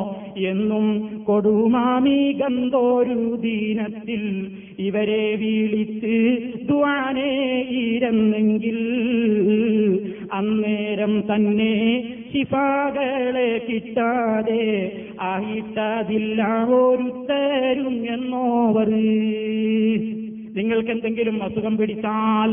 [0.51, 0.85] എന്നും
[1.23, 4.23] കൊടുമാമീ ഗന്ധോരു ദീനത്തിൽ
[4.79, 6.15] ഇവരെ വീളിച്ച്
[6.69, 7.31] ദ്വാനേ
[7.81, 8.79] ഈരന്നെങ്കിൽ
[10.33, 11.73] അന്നേരം തന്നെ
[12.33, 14.63] ശിഫാകളെ കിട്ടാതെ
[15.21, 16.41] ആയിട്ടതില്ല
[16.73, 18.89] ഒരുത്തരും എന്നോവർ.
[20.55, 22.51] നിങ്ങൾക്ക് എന്തെങ്കിലും അസുഖം പിടിച്ചാൽ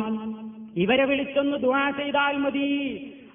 [0.77, 2.69] ഇവരെ വിളിച്ചൊന്ന് ദുവാ ചെയ്താൽ മതി.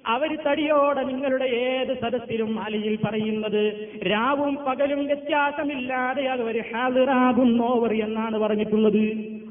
[0.06, 3.62] അവർ തടിയോടെ നിങ്ങളുടെ ഏത് സദസ്സിലും അലയിൽ പറയുന്നത്
[4.06, 9.04] രാവും പകലും വ്യത്യാസമില്ലാതെ അവർ ഹാജറാകുന്നോവർ എന്നാണ് പറഞ്ഞിട്ടുള്ളത്.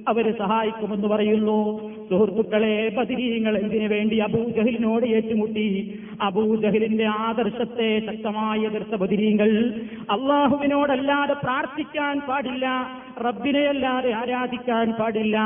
[0.07, 1.89] അവരെ സഹായിക്കുമെന്ന് പറയുന്നു.
[2.09, 5.99] സുഹൃത്തുക്കളെ പതിരീങ്ങൾ എന്തിനു വേണ്ടി അബൂജഹലിനോട് ഏറ്റുമുട്ടി?
[6.21, 9.73] അബൂജഹലിന്റെ ആദർശത്തെ ശക്തമായി എതിർത്ത പതിരീങ്ങൾ
[10.11, 12.67] അള്ളാഹുവിനോടല്ലാതെ പ്രാർത്ഥിക്കാൻ പാടില്ല.
[13.21, 15.37] റബ്ബിനെയല്ലാതെ ആരാധിക്കാൻ പാടില്ല.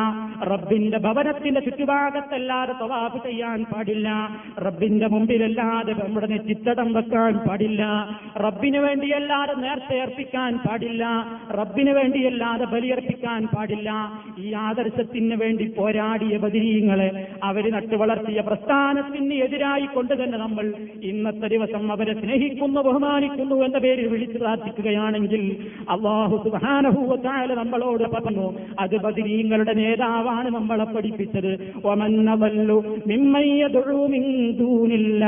[0.43, 4.30] റബ്ബിന്റെ ഭവനത്തിന്റെ ചുറ്റുഭാഗത്തല്ലാതെ തവാഫ് ചെയ്യാൻ പാടില്ല.
[4.60, 8.10] റബ്ബിന്റെ മുമ്പിലല്ലാതെ നമ്മുടെ നെറ്റിത്തടം വെക്കാൻ പാടില്ല.
[8.38, 11.06] റബ്ബിന് വേണ്ടിയല്ലാതെ നേരത്തെ അർപ്പിക്കാൻ പാടില്ല.
[11.51, 14.12] റബ്ബിന് വേണ്ടിയല്ലാതെ ബലിയർപ്പിക്കാൻ പാടില്ല.
[14.38, 22.13] ഈ ആദർശത്തിന് വേണ്ടി പോരാടിയ ബദിരീങ്ങളെ അവർ നട്ടുവളർത്തിയ പ്രസ്ഥാനത്തിന് എതിരായി കൊണ്ട് തന്നെ നമ്മൾ ഇന്നത്തെ ദിവസം അവരെ
[22.13, 25.58] സ്നേഹിക്കുന്നു ബഹുമാനിക്കുന്നു എന്ന പേരിൽ വിളിച്ചു പ്രാർത്ഥിക്കുകയാണെങ്കിൽ
[25.89, 28.46] അള്ളാഹു സുബാനഭൂവത്തായ നമ്മളോട് പറഞ്ഞു
[28.78, 31.52] അത് ബദിരീങ്ങളുടെ നേതാവാണ് നമ്മളെ പഠിപ്പിച്ചത്
[31.85, 32.78] ഒമന്നവല്ലു
[33.11, 35.24] മിമ്മയ്യതൊഴു മിന്തൂനില്ല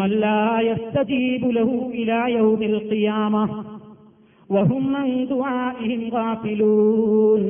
[0.00, 3.36] മല്ലായസ്തജീബുലഹു ഇലായൗമിൽ ഖിയാമ
[4.50, 7.42] وهم عن دعائهم غافلون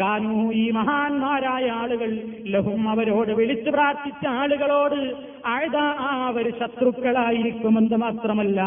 [0.00, 2.18] കാനു ഈ മഹാന്മാരായ ആളുകൾ.
[2.46, 5.14] ലഹും അവരോട് വിളിച്ചു പ്രാർത്ഥിച്ച ആളുകളോട്
[5.46, 8.60] അഴുത അവർ ശത്രുക്കളായിരിക്കുമെന്ന് മാത്രമല്ല.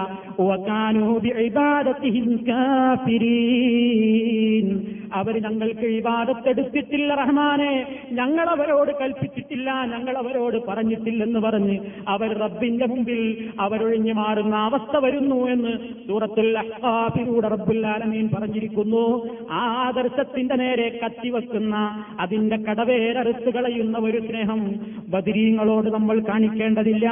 [5.14, 7.98] അവർ ഞങ്ങൾക്ക് വിവാദത്തെടുത്തിട്ടില്ല റഹ്മാനെ.
[8.12, 15.78] ഞങ്ങൾ അവരോട് കൽപ്പിച്ചിട്ടില്ല ഞങ്ങൾ അവരോട് പറഞ്ഞിട്ടില്ലെന്ന് പറഞ്ഞ് അവർ റബ്ബിന്റെ മുമ്പിൽ അവരൊഴിഞ്ഞു മാറുന്ന അവസ്ഥ വരുന്നു എന്ന്
[16.08, 19.30] സൂറത്തുൽ അഹ്ബാബിലൂടെ റബ്ബുല്ലാലമീൻ പറഞ്ഞിരിക്കുന്നു.
[19.52, 21.76] ആ ആദർശത്തിന്റെ നേരെ കത്തിവെക്കുന്ന
[22.20, 24.76] അതിന്റെ കടവേരറുത്ത് കളയുന്ന ഒരു സ്നേഹം
[25.08, 27.12] ബദിരീങ്ങളോട് നമ്മൾ കാണിക്കേണ്ടതില്ല.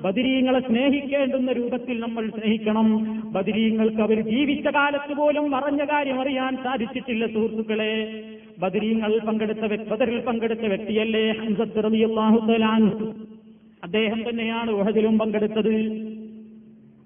[0.00, 2.88] ബദിരീങ്ങളെ സ്നേഹിക്കേണ്ടുന്ന രൂപത്തിൽ നമ്മൾ സ്നേഹിക്കണം.
[3.32, 8.24] ബദിരീങ്ങൾക്ക് അവർ ജീവിച്ച കാലത്ത് പോലും പറഞ്ഞ കാര്യം അറിയാൻ സാധിച്ചിട്ടില്ല സുഹൃത്തുക്കളെ.
[8.58, 11.78] ബദരീങ്ങൾ പങ്കെടുത്ത ബദറിൽ പങ്കെടുത്ത വ്യക്തിയല്ലേ ഹംസത്ത്
[13.84, 15.76] അദ്ദേഹം തന്നെയാണ് ഉഹദിലും പങ്കെടുത്തത്.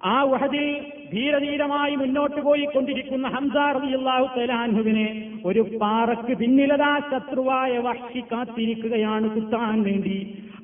[0.04, 0.66] ആ ഉഹദിൽ
[1.14, 5.08] ധീരധീരമായി മുന്നോട്ട് പോയിക്കൊണ്ടിരിക്കുന്ന ഹംസാറിയാഹു തലാൻഹുവിനെ
[5.44, 10.16] ഒരു പാറക്ക് പിന്നിലതാ ശത്രുവായ വക്ഷി കാത്തിരിക്കുകയാണ് കുത്താൻ വേണ്ടി.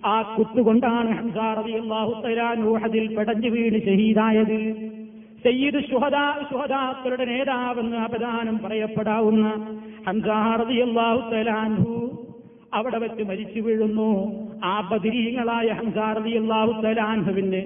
[0.05, 4.59] ആ കുത്തുകൊണ്ടാണ് ഹംസാറിയാഹു തലാൻഹു അതിൽ പെടഞ്ഞു വീണ് ഷഹീദായത്.
[5.45, 9.47] സയ്യിദ് സുഹദാ സുഹദാക്കളുടെ നേതാവെന്ന് അപദാനം പറയപ്പെടാവുന്ന
[10.09, 11.95] ഹംസാറിയാഹു തലാൻഹു
[12.75, 14.41] അവിടെ വെച്ച് മരിച്ചു വീഴുന്നു.
[14.65, 17.63] ആ ബദിരീങ്ങളായ ഹംസാറതി അള്ളാഹു തലാൻഹുവിന്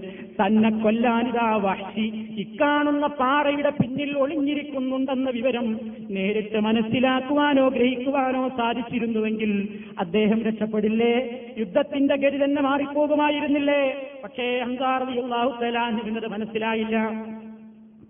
[0.46, 2.26] തന്നെ കൊല്ലാനിതാ വഹ്ഷി.
[2.38, 11.40] ഇക്കാണുന്ന പാറയുടെ പിന്നിൽ ഒളിഞ്ഞിരിക്കുന്നുണ്ടെന്ന വിവരം നേരിട്ട് മനസ്സിലാക്കുവാനോ ഗ്രഹിക്കുവാനോ സാധിച്ചിരുന്നുവെങ്കിൽ അദ്ദേഹം രക്ഷപ്പെടില്ലേ?
[11.58, 14.10] യുദ്ധത്തിന്റെ ഗതി തന്നെ മാറിപ്പോകുമായിരുന്നില്ലേ?
[14.24, 17.24] പക്ഷേ ഹംസാറതി അള്ളാഹു തലാൻഹുവിനത് മനസ്സിലായില്ല.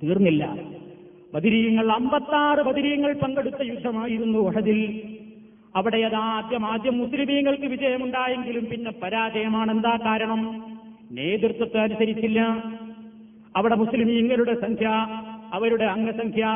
[0.02, 0.58] തീർന്നില്ല.
[1.34, 5.02] ബദിരീങ്ങൾ അമ്പത്താറ് ബദിരീങ്ങൾ പങ്കെടുത്ത യുദ്ധമായിരുന്നു ഉഹദിൽ
[5.76, 10.64] അവിടെ അതാദ്യം ആദ്യം മുസ്ലിമീങ്ങൾക്ക് വിജയമുണ്ടായെങ്കിലും പിന്നെ പരാജയമാണ് എന്താ കാരണം?
[11.12, 12.40] നേതൃത്വത്തെ അനുസരിച്ചില്ല.
[13.56, 14.88] അവിടെ മുസ്ലിമീങ്ങളുടെ സംഖ്യ
[15.52, 16.46] അവരുടെ അംഗസംഖ്യ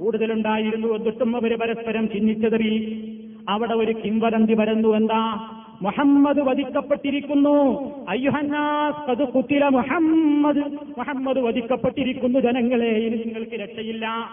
[0.00, 3.02] കൂടുതലുണ്ടായിരുന്നു എന്നിട്ടും അവർ പരസ്പരം ചിഹ്നിച്ചതറി
[3.48, 5.48] അവിടെ ഒരു കിംവദന്തി വരുന്നു എന്താ?
[5.82, 7.54] മുഹമ്മദ് വധിക്കപ്പെട്ടിരിക്കുന്നു.
[9.68, 10.62] മുഹമ്മദ്.
[10.98, 12.90] മുഹമ്മദ് വധിക്കപ്പെട്ടിരിക്കുന്നു ജനങ്ങളെ.
[12.90, 14.30] ഇനി നിങ്ങൾക്ക് രക്ഷയില്ല.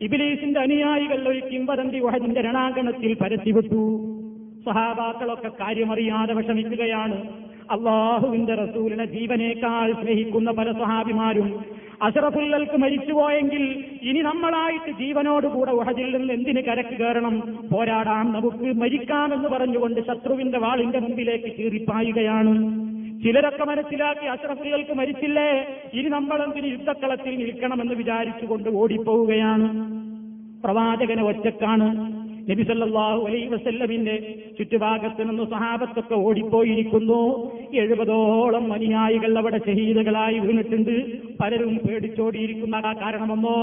[0.00, 3.82] ഇബിലീസിന്റെ അനുയായികൾ ഒരു കിംവദന്തി വഹദിന്റെ രണാങ്കണത്തിൽ പരത്തിവിട്ടു
[4.66, 7.22] സഹാബാക്കളൊക്കെ കാര്യമറിയാതെ വിഷമിക്കുകയാണ്.
[7.70, 11.64] അള്ളാഹുവിന്റെ റസൂലിനെ ജീവനേക്കാൾ സ്നേഹിക്കുന്ന പല സഹാബിമാരും
[12.02, 17.42] അഷറഫുല്ലൽക്ക് മരിച്ചുപോയെങ്കിൽ ഇനി നമ്മളായിട്ട് ജീവനോടുകൂടെ ഉഹദിൽ നിന്ന് എന്തിന് കരക്ക് കയറണം?
[17.72, 22.54] പോരാടാം നമുക്ക് മരിക്കാമെന്ന് പറഞ്ഞുകൊണ്ട് ശത്രുവിന്റെ വാളിന്റെ മുമ്പിലേക്ക് ചീറിപ്പായുകയാണ്
[23.24, 25.66] ചിലരൊക്കെ മനസ്സിലാക്കി അഷ്റഫികൾക്ക് മരിച്ചില്ലേ?
[25.94, 29.68] ഇനി നമ്മളെന്തിന് യുദ്ധക്കളത്തിൽ നിൽക്കണമെന്ന് വിചാരിച്ചുകൊണ്ട് ഓടിപ്പോവുകയാണ്.
[30.64, 32.22] പ്രവാചകനെ ഒറ്റക്കാണ്.
[32.50, 37.52] നബി സല്ലല്ലാഹു അലൈഹി വസല്ലമിന്റെ ചുറ്റുഭാഗത്ത് നിന്ന് സഹാബത്തൊക്കെ ഓടിപ്പോയിരിക്കുന്നു.
[37.74, 41.22] എഴുപതോളം അനുയായികൾ അവിടെ ഷഹീദുകളായി വീണിട്ടുണ്ട്.
[41.38, 43.58] പലരും പേടിച്ചോടിയിരിക്കുന്ന കാരണമെന്നോ?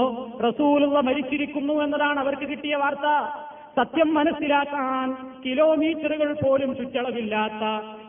[0.48, 3.08] റസൂലുള്ള മരിച്ചിരിക്കുന്നു എന്നതാണ് അവർക്ക് കിട്ടിയ വാർത്ത.
[3.76, 7.62] സത്യം മനസ്സിലാക്കാൻ കിലോമീറ്ററുകൾ പോലും ചുറ്റളവില്ലാത്ത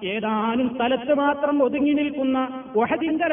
[0.06, 3.26] ഏതാനും സ്ഥലത്ത് മാത്രം ഒതുങ്ങി നിൽക്കുന്ന ഒഹദിന്റെ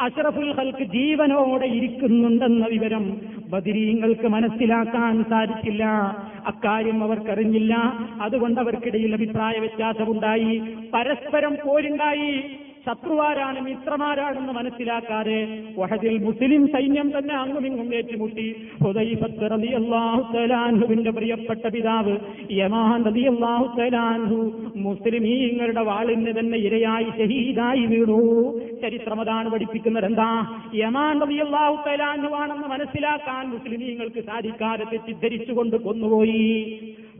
[0.00, 5.84] അഷറഫുൽ ഹൽക്ക് ജീവനോടെ ഇരിക്കുന്നുണ്ടെന്ന വിവരം ബദിരീങ്ങൾക്ക് മനസ്സിലാക്കാൻ സാധിച്ചില്ല.
[6.46, 7.76] അക്കാര്യം അവർക്കറിഞ്ഞില്ല.
[8.20, 10.62] അതുകൊണ്ട് അവർക്കിടയിൽ അഭിപ്രായ വ്യത്യാസമുണ്ടായി.
[10.94, 12.56] പരസ്പരം പോരുണ്ടായി.
[12.86, 15.38] ശത്രുവാരാണ് മിത്രമാരാണെന്ന് മനസ്സിലാക്കാതെ
[15.78, 18.56] വഹദിൽ മുസ്ലിം സൈന്യം തന്നെ അങ്ങുമിങ്ങും ഏറ്റുമുട്ടി.
[18.82, 22.16] ഹുദൈഫത്ത് റളിയല്ലാഹു തആലാൻഹുവിന്റെ പ്രിയപ്പെട്ട പിതാവ്
[22.50, 24.38] യമാൻ റളിയല്ലാഹു തആലാൻഹു
[24.76, 28.20] മുസ്ലിമീങ്ങളുടെ വാളിന് തന്നെ ഇരയായി ഷഹീദായി വീണു.
[28.82, 30.30] ചരിത്രമതാണ് പഠിപ്പിക്കുന്നത് എന്താ?
[30.74, 36.44] യമാൻ റളിയല്ലാഹു തലാൻഹു ആണെന്ന് മനസ്സിലാക്കാൻ മുസ്ലിമീങ്ങൾക്ക് സാധിക്കാതെ തെറ്റിദ്ധരിച്ചുകൊണ്ട് കൊന്നുപോയി.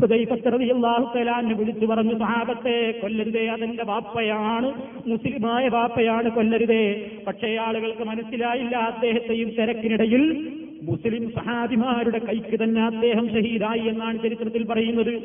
[0.05, 4.73] ഹുദൈഫത്തറിയാഹുത്തലാന്ന് വിളിച്ചു പറഞ്ഞു സഹാബത്തെ കൊല്ലരുതേ അതെന്റെ വാപ്പയാണ്.
[5.07, 7.11] മുസ്ലിമായ വാപ്പയാണ് കൊല്ലരുതേ.
[7.27, 15.23] പക്ഷേ ആളുകൾക്ക് മനസ്സിലായില്ല അദ്ദേഹത്തെയും തിരക്കിനിടയിൽ മുസ്ലിം സഹാബിമാരുടെ കൈക്ക് തന്നെ അദ്ദേഹം ഷഹീദായി എന്നാണ് ചരിത്രത്തിൽ പറയുന്നത്.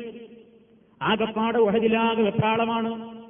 [1.02, 3.20] ആകപ്പാട് ഉഹദിലാകെ വെപ്രാളമാണ്.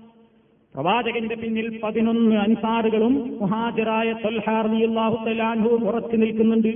[0.74, 6.68] പ്രവാചകന്റെ പിന്നിൽ പതിനൊന്ന് അൻസാറുകളും മുഹാജിറായ തൊൽഹാർഹുത്തലാൻഹുവും ഉറച്ചു നിൽക്കുന്നുണ്ട്.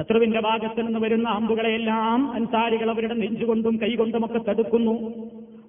[0.00, 5.14] ശത്രുവിന്റെ ഭാഗത്ത് നിന്ന് വരുന്ന അമ്പുകളെയെല്ലാം അൻസാരികൾ അവരുടെ നെഞ്ചുകൊണ്ടും കൈകൊണ്ടുമൊക്കെ തടുക്കുന്നു.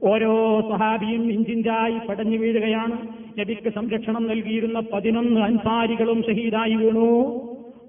[0.03, 3.07] ഓരോ സഹാബിയും ഇഞ്ചിഞ്ചായി പടഞ്ഞു വീഴുകയാണ്.
[3.39, 7.39] നബിക്ക് സംരക്ഷണം നൽകിയിരുന്ന പതിനൊന്ന് അൻസാരികളും ഷഹീദായി വീണു.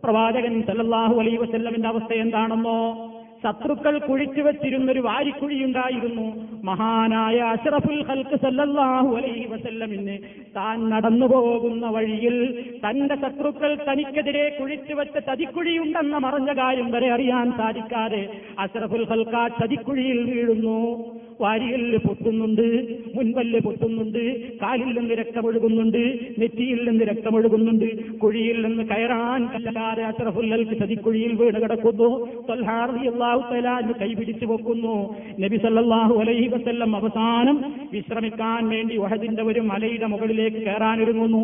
[0.05, 3.13] പ്രവാചകൻ സല്ലല്ലാഹു അലൈ വസല്ലമിന്റെ അവസ്ഥ എന്താണെന്നോ?
[3.45, 6.49] ശത്രുക്കൾ കുഴിച്ചു വെച്ചിരുന്നൊരു വാരിക്കുഴിയുണ്ടായിരുന്നു.
[6.65, 12.37] മഹാനായ അഷറഫുൽ ഹൽക്ക് സല്ലല്ലാഹു അലൈഹി വസല്ലമിന് താൻ നടന്നു പോകുന്ന വഴിയിൽ
[12.85, 18.23] തന്റെ ശത്രുക്കൾ തനിക്കെതിരെ കുഴിച്ചു വെച്ച ചതിക്കുഴിയുണ്ടെന്ന മറഞ്ഞ കാര്യം വരെ അറിയാൻ സാധിക്കാതെ
[18.59, 20.79] അഷറഫുൽ ഹൽക്ക ചതിക്കുഴിയിൽ വീഴുന്നു.
[21.41, 22.67] വാരിയൽ പൊട്ടുന്നുണ്ട്
[23.15, 24.21] മുൻപല്ല് പൊട്ടുന്നുണ്ട്
[24.63, 26.03] കാലിൽ നിന്ന് രക്തമൊഴുകുന്നുണ്ട്
[26.39, 32.11] നെറ്റിയിൽ നിന്ന് രക്തമൊഴുകുന്നുണ്ട് കുഴിയിൽ നിന്ന് കയറാൻ കല്ലാതെ അഷറഫുല്ലൽക്ക് ചതിക്കുഴിയിൽ വീണ് കിടക്കുന്നു.
[34.03, 34.95] കൈപിടിച്ചു വെക്കുന്നു
[35.41, 37.57] നബി സല്ലാഹു അലൈഹി വസല്ലം അവസാനം
[37.93, 40.07] വിശ്രമിക്കാൻ വേണ്ടി വഹദിന്റെ ഒരു മലയുടെ
[40.43, 41.43] മുകളിലേക്ക് കയറാനൊരുങ്ങുന്നു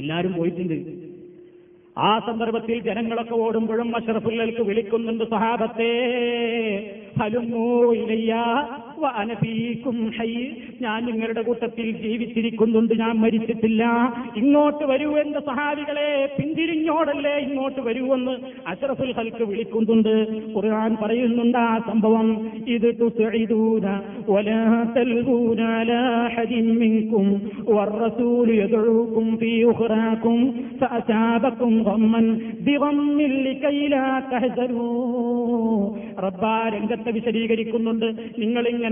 [0.00, 0.78] എല്ലാവരും പോയിട്ടുണ്ട്.
[1.96, 5.90] ആ സന്ദർഭത്തിൽ ജനങ്ങളൊക്കെ ഓടുമ്പോഴും അഷറഫുല്ലൽക്ക് വിളിക്കുന്നുണ്ട് സഹാബത്തെ
[7.20, 8.32] ഹലുമോ ഇലയ്യ
[9.03, 10.29] വനഫീക്കും ഹൈ
[10.83, 13.83] ഞാൻ നിങ്ങളുടെ കൂട്ടത്തിൽ ജീവിച്ചിരിക്കുന്നുണ്ട് ഞാൻ മരിച്ചിട്ടില്ല
[14.41, 18.35] ഇങ്ങോട്ട് വരൂ എന്ന സഹാബികളെ പിന്തിരിഞ്ഞോടല്ലേ ഇങ്ങോട്ട് വരൂ എന്ന്
[18.71, 20.13] അഷറഫുൽ ഹൽക്ക് വിളിക്കുന്നുണ്ട്
[20.53, 22.29] ഖുർആൻ പറയുന്നുണ്ട് ആ സംഭവം
[22.75, 23.85] ഇത് തുസഇദൂന
[24.29, 24.61] വലാ
[24.95, 27.27] തൽഊന അലാ അഹദിൻ മിൻകും
[27.71, 30.37] والرسول يدعوكم في أخراكم
[30.79, 32.21] فأصابكم غما
[32.61, 32.97] بغم
[33.39, 34.87] لكي لا تحزنوا
[36.23, 38.07] റബ്ബാ രംഗത്ത് ചിന്ത വിശദീകരിക്കുന്നുണ്ട്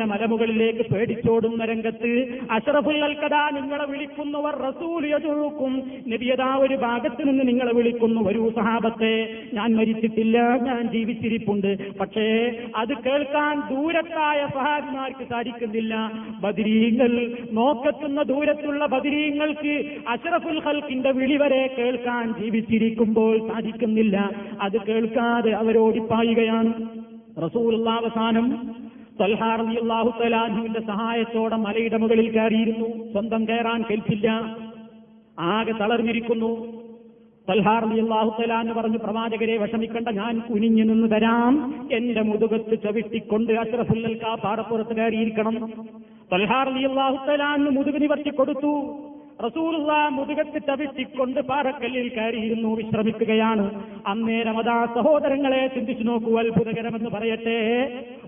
[0.02, 2.12] നിങ്ങളിങ്ങനെ മലമുകളിലേക്ക് പേടിച്ചോടുന്ന രംഗത്ത്
[2.50, 5.72] അഷറഫുൽ കഥാ നിങ്ങളെ വിളിക്കുന്നവർ റസൂലിയതൊഴുക്കും
[6.08, 9.12] നബിയതാ ഒരു ഭാഗത്ത് നിന്ന് നിങ്ങളെ വിളിക്കുന്നു ഒരു സഹാബത്തെ
[9.54, 11.98] ഞാൻ മരിച്ചിട്ടില്ല ഞാൻ ജീവിച്ചിരിപ്പുണ്ട്.
[11.98, 12.28] പക്ഷേ
[12.76, 15.94] അത് കേൾക്കാൻ ദൂരത്തായ സഹാബിമാർക്ക് സാധിക്കുന്നില്ല.
[16.40, 17.10] ബദിരീങ്ങൾ
[17.52, 19.74] നോക്കത്തുന്ന ദൂരത്തുള്ള ബദിരീങ്ങൾക്ക്
[20.08, 24.30] അഷറഫുൽ ഹൽക്കിന്റെ വിളി വരെ കേൾക്കാൻ ജീവിച്ചിരിക്കുമ്പോൾ സാധിക്കുന്നില്ല.
[24.60, 26.72] അത് കേൾക്കാതെ അവരോടിപ്പായുകയാണ്.
[27.44, 28.48] റസൂൽ അവസാനം
[29.20, 33.12] തൽഹാറിയാഹു തലാഹുവിന്റെ സഹായത്തോടെ മലയുടെ മുകളിൽ കയറിയിരുന്നു.
[33.12, 34.56] സ്വന്തം കയറാൻ കേൾപ്പില്ല
[35.38, 36.82] ആകെ തളർന്നിരിക്കുന്നു.
[37.48, 41.52] തൽഹാറിയാഹു തലാന്ന് പറഞ്ഞു പ്രവാചകരെ വിഷമിക്കണ്ട ഞാൻ കുനിഞ്ഞു നിന്ന് തരാം
[41.92, 45.72] എന്റെ മുതുകത്ത് ചവിട്ടിക്കൊണ്ട് അഷ്റഫുല്ലൽക്കാ പാറപ്പുറത്ത് കയറിയിരിക്കണം.
[46.32, 48.72] തൽഹാറിയാഹു തലാന്ന് മുതുക് നിവർത്തി കൊടുത്തു.
[49.44, 53.84] റസൂലുള്ള മുതുകത്ത് ചവിട്ടിക്കൊണ്ട് പാറക്കല്ലിൽ കയറിയിരുന്നു വിശ്രമിക്കുകയാണ്.
[54.06, 57.58] അന്നേരം അതാ സഹോദരങ്ങളെ ചിന്തിച്ചു നോക്കൂ അത്ഭുതകരമെന്ന് പറയട്ടെ.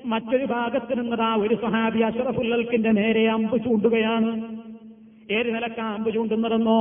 [0.06, 4.32] മറ്റൊരു ഭാഗത്ത് നിന്നതാ ഒരു സഹാബി അഷറഫുല്ലൽക്കിന്റെ നേരെ അമ്പ് ചൂണ്ടുകയാണ്.
[5.30, 6.80] ഏത് നിലക്കാ അമ്പ് ചൂണ്ടുന്നതെന്നോ?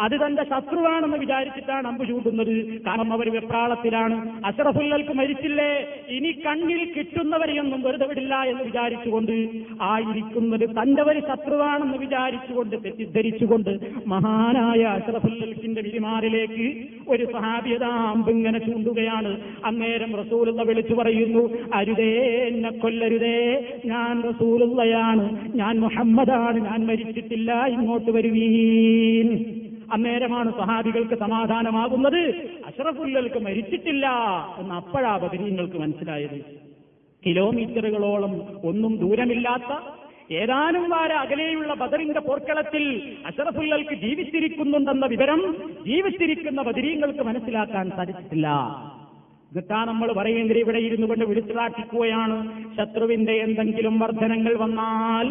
[0.00, 2.82] അത് തന്റെ ശത്രുവാണെന്ന് വിചാരിച്ചിട്ടാണ് അമ്പ് ചൂണ്ടുന്നത്.
[2.82, 4.46] കാരണം അവർ വെപ്രാളത്തിലാണ്.
[4.46, 5.86] അഷറഫുല്ലൽക്ക് മരിച്ചില്ലേ?
[6.08, 9.48] ഇനി കണ്ണിൽ കിട്ടുന്നവരെയൊന്നും വെറുതെ വിടില്ല എന്ന് വിചാരിച്ചുകൊണ്ട്
[9.80, 19.40] ആയിരിക്കുന്നത് തന്റെ ഒരു ശത്രുവാണെന്ന് വിചാരിച്ചുകൊണ്ട് തെറ്റിദ്ധരിച്ചുകൊണ്ട് മഹാനായ അഷറഫുല്ലൽക്കിന്റെ വിരിമാറിലേക്ക് ഒരു സഹാബിയത അമ്പ് ഇങ്ങനെ ചൂണ്ടുകയാണ്.
[19.64, 23.64] അന്നേരം റസൂലുള്ള വിളിച്ചു പറയുന്നു അരുതേ എന്നെ കൊല്ലരുതേ.
[23.84, 25.56] ഞാൻ റസൂലുള്ളയാണ്.
[25.56, 26.60] ഞാൻ മുഹമ്മദാണ്.
[26.60, 27.66] ഞാൻ മരിച്ചിട്ടില്ല.
[27.66, 29.65] ഇങ്ങോട്ട് വരുവീൻ.
[29.92, 32.50] അന്നേരമാണ് സഹാബികൾക്ക് സമാധാനമാകുന്നത്.
[32.66, 34.08] അഷറഫുല്ലൽക്ക് മരിച്ചിട്ടില്ല
[34.58, 36.66] എന്ന് അപ്പോഴാ ബദരീങ്ങൾക്ക് മനസ്സിലായത്.
[37.26, 39.80] കിലോമീറ്ററുകളോളം ഒന്നും ദൂരമില്ലാത്ത
[40.32, 48.48] ഏതാനും വാര അകലെയുള്ള ബദറിന്റെ പോർക്കളത്തിൽ അഷറഫുല്ലൽക്ക് ജീവിച്ചിരിക്കുന്നുണ്ടെന്ന വിവരം ജീവിച്ചിരിക്കുന്ന ബദരീങ്ങൾക്ക് മനസ്സിലാക്കാൻ സാധിച്ചിട്ടില്ല.
[49.46, 52.64] എന്നിട്ടാ നമ്മൾ പറയുന്നത് ഇവിടെ ഇരുന്നു കൊണ്ട് വിളിച്ചതാക്കിക്കുകയാണ്.
[52.76, 55.26] ശത്രുവിന്റെ എന്തെങ്കിലും വർധനങ്ങൾ വന്നാൽ.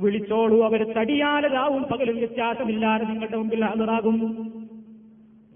[0.00, 0.92] വിളിച്ചോളൂ അവർ.
[0.92, 4.18] തടിയാലതാവും പകലും വ്യത്യാസമില്ലാതെ നിങ്ങളുടെ മുമ്പിൽ ഹാജരാകും.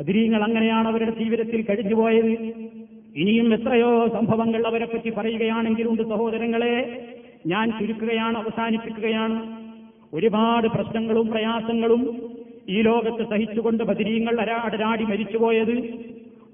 [0.01, 2.31] ബദിരീങ്ങൾ അങ്ങനെയാണ് അവരുടെ ജീവിതത്തിൽ കഴിഞ്ഞുപോയത്.
[3.17, 7.09] ഇനിയും എത്രയോ സംഭവങ്ങൾ അവരെ പറ്റി പറയുകയാണെങ്കിലുണ്ട് സഹോദരങ്ങളെ.
[7.47, 9.61] ഞാൻ ചുരുക്കുകയാണ് അവസാനിപ്പിക്കുകയാണ്.
[10.15, 12.31] ഒരുപാട് പ്രശ്നങ്ങളും പ്രയാസങ്ങളും
[12.69, 15.75] ഈ ലോകത്ത് സഹിച്ചുകൊണ്ട് ബദരീങ്ങൾ അരാടരാടി മരിച്ചുപോയത്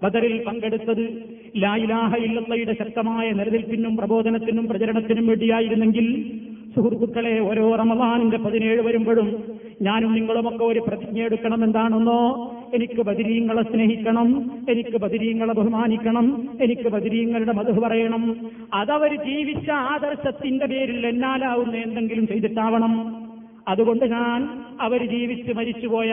[0.03, 6.37] ബദറിൽ പങ്കെടുത്തത് ലായിലാഹ ഇല്ലയുടെ ശക്തമായ നിലനിൽപ്പിനും പ്രബോധനത്തിനും പ്രചരണത്തിനും വേണ്ടിയായിരുന്നെങ്കിൽ
[6.77, 9.45] സുഹൃത്തുക്കളെ ഓരോ റമദാനിന്റെ പതിനേഴ് വരുമ്പോഴും
[9.83, 17.81] ഞാനും നിങ്ങളുമൊക്കെ ഒരു പ്രതിജ്ഞ എടുക്കണം എന്താണെന്നോ എനിക്ക് ബദിരീങ്ങളെ സ്നേഹിക്കണം എനിക്ക് ബദിരീങ്ങളെ ബഹുമാനിക്കണം എനിക്ക് ബദിരീങ്ങളുടെ മധു
[17.81, 18.37] പറയണം.
[18.75, 23.26] അതവർ ജീവിച്ച ആദർശത്തിന്റെ പേരിൽ എന്നാലാവുന്ന എന്തെങ്കിലും ചെയ്തിട്ടാവണം.
[23.67, 24.41] അതുകൊണ്ട് ഞാൻ
[24.79, 26.11] അവർ ജീവിച്ച് മരിച്ചുപോയ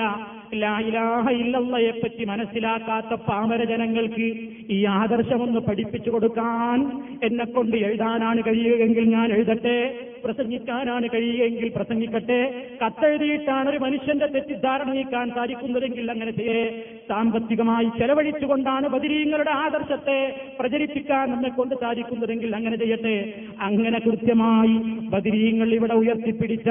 [0.54, 4.28] ലായിലാഹ ഇല്ലയെ പറ്റി മനസ്സിലാക്കാത്ത പാമര ജനങ്ങൾക്ക്
[4.70, 6.80] ഈ ആദർശമൊന്ന് പഠിപ്പിച്ചു കൊടുക്കാൻ
[7.24, 9.78] എന്നെ കൊണ്ട് എഴുതാനാണ് കഴിയുകയെങ്കിൽ ഞാൻ എഴുതട്ടെ
[10.24, 12.68] പ്രസംഗിക്കാനാണ് കഴിയുകയെങ്കിൽ പ്രസംഗിക്കട്ടെ.
[12.84, 16.62] കത്തെഴുതിയിട്ടാണ് ഒരു മനുഷ്യന്റെ തെറ്റിദ്ധാരണ നീക്കാൻ സാധിക്കുന്നതെങ്കിൽ അങ്ങനെ ചെയ്യേ
[17.10, 20.20] സാമ്പത്തികമായി ചെലവഴിച്ചുകൊണ്ടാണ് ബദിരീങ്ങളുടെ ആദർശത്തെ
[20.60, 23.16] പ്രചരിപ്പിക്കാൻ നമ്മെ കൊണ്ട് സാധിക്കുന്നതെങ്കിൽ അങ്ങനെ ചെയ്യട്ടെ.
[23.60, 24.76] അങ്ങനെ കൃത്യമായി
[25.14, 26.70] ബദിരീങ്ങൾ ഇവിടെ ഉയർത്തിപ്പിടിച്ച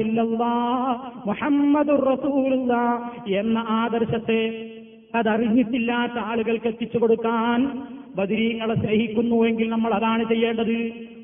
[0.00, 0.54] ഇല്ലല്ലാ
[1.26, 2.06] മുഹമ്മദുർ
[2.52, 4.40] റസൂലുള്ള എന്ന ആദർശത്തെ
[5.14, 7.82] അതറിഞ്ഞിട്ടില്ലാത്ത ആളുകൾക്ക് എത്തിച്ചു കൊടുക്കാൻ
[8.16, 10.76] ബദിരീങ്ങളെ സ്നേഹിക്കുന്നുവെങ്കിൽ നമ്മൾ അതാണ് ചെയ്യേണ്ടത്.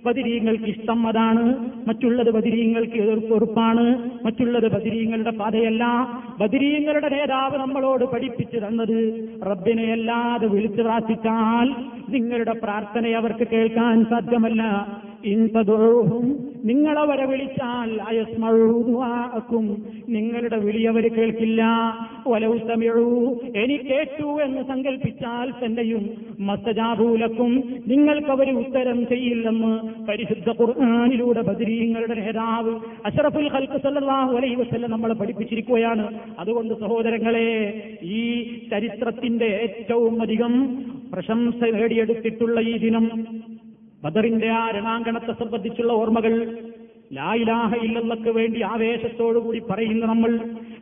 [0.07, 1.45] ബദിരീങ്ങൾക്ക് ഇഷ്ടം അതാണ്.
[1.89, 3.87] മറ്റുള്ളത് ബദിരീങ്ങൾക്ക് എതിർപ്പൊറുപ്പാണ്
[4.27, 5.85] മറ്റുള്ളത് ബദിരീങ്ങളുടെ പാതയല്ല.
[6.41, 8.97] ബദിരീങ്ങളുടെ നേതാവ് നമ്മളോട് പഠിപ്പിച്ചു തന്നത്
[9.47, 11.69] റബ്ബിനെ അല്ലാതെ വിളിച്ചു പ്രാർത്ഥിച്ചാൽ
[12.09, 14.63] നിങ്ങളുടെ പ്രാർത്ഥനയെ അവർക്ക് കേൾക്കാൻ സാധ്യമല്ല.
[15.25, 16.27] ഇൻതദുഹും
[16.65, 19.65] നിങ്ങളവരെ വിളിച്ചാൽ അയസ്മഴുവാക്കും
[20.09, 21.63] നിങ്ങളുടെ വിളി അവർ കേൾക്കില്ല.
[22.27, 23.05] വലൗസമിഴു
[23.57, 29.73] എനി കേട്ടു എന്ന് സങ്കല്പിച്ചാൽ തന്നെയും മസ്തജാഭൂലക്കും നിങ്ങൾക്കവർ ഉത്തരം ചെയ്യില്ലെന്ന്
[30.09, 36.19] പരിശുദ്ധ ഖുർആാനിലൂടെ ബദരീങ്ങളുടെ നേതാവ് അഷറഫുൽ ഹൽക്ക് സല്ലാഹു അലൈ വസല്ലം നമ്മളെ പഠിപ്പിച്ചിരിക്കുകയാണ്.
[36.39, 37.49] അതുകൊണ്ട് സഹോദരങ്ങളെ
[38.03, 38.23] ഈ
[38.71, 40.55] ചരിത്രത്തിന്റെ ഏറ്റവും അധികം
[41.13, 43.29] പ്രശംസ നേടിയെടുത്തിട്ടുള്ള ഈ ദിനം
[44.03, 46.35] ബദറിന്റെ ആ രണാങ്കണത്തെ സംബന്ധിച്ചുള്ള ഓർമ്മകൾ
[47.13, 50.33] ലായിലാഹ ഇല്ലല്ലക്ക് വേണ്ടി ആവേശത്തോടുകൂടി പറയുന്ന നമ്മൾ.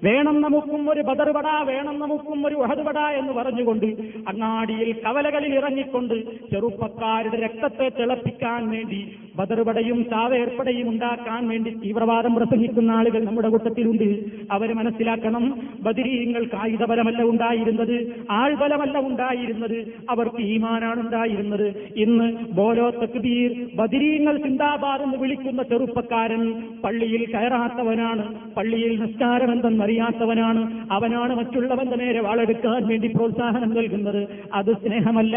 [0.02, 3.86] വേണം നമുക്കും ഒരു ബദർവട വേണം നമുക്കും ഒരു വഹദ്വട എന്ന് പറഞ്ഞുകൊണ്ട്
[4.28, 6.14] അങ്ങാടിയിൽ കവലകളിൽ ഇറങ്ങിക്കൊണ്ട്
[6.50, 9.00] ചെറുപ്പക്കാരുടെ രക്തത്തെ തിളപ്പിക്കാൻ വേണ്ടി
[9.36, 14.08] ബദർവടയും ചാവേർപ്പടയും ഉണ്ടാക്കാൻ വേണ്ടി തീവ്രവാദം പ്രസംഗിക്കുന്ന ആളുകൾ നമ്മുടെ കൂട്ടത്തിലുണ്ട്.
[14.50, 17.96] അവർ മനസ്സിലാക്കണം ബദിരീങ്ങൾക്ക് ആയുധബലമല്ല ഉണ്ടായിരുന്നത്
[18.30, 19.78] ആൾബലമല്ല ഉണ്ടായിരുന്നത്
[20.10, 21.66] അവർക്ക് ഈമാനാണ് ഉണ്ടായിരുന്നത്.
[21.96, 26.42] ഇന്ന് ബോലോ തക്ബീർ ബദിരീങ്ങൾ സിന്ദാബാദ് എന്ന് വിളിക്കുന്ന ചെറുപ്പക്കാരൻ
[26.84, 28.24] പള്ളിയിൽ കയറാത്തവനാണ്
[28.56, 34.28] പള്ളിയിൽ നിസ്കാരം എന്തെന്ന് അറിയാത്തവനാണ് അവനാണ് മറ്റുള്ളവന്റെ നേരെ വാളെടുക്കാൻ വേണ്ടി പ്രോത്സാഹനം നൽകുന്നത്.
[34.54, 35.36] അത് സ്നേഹമല്ല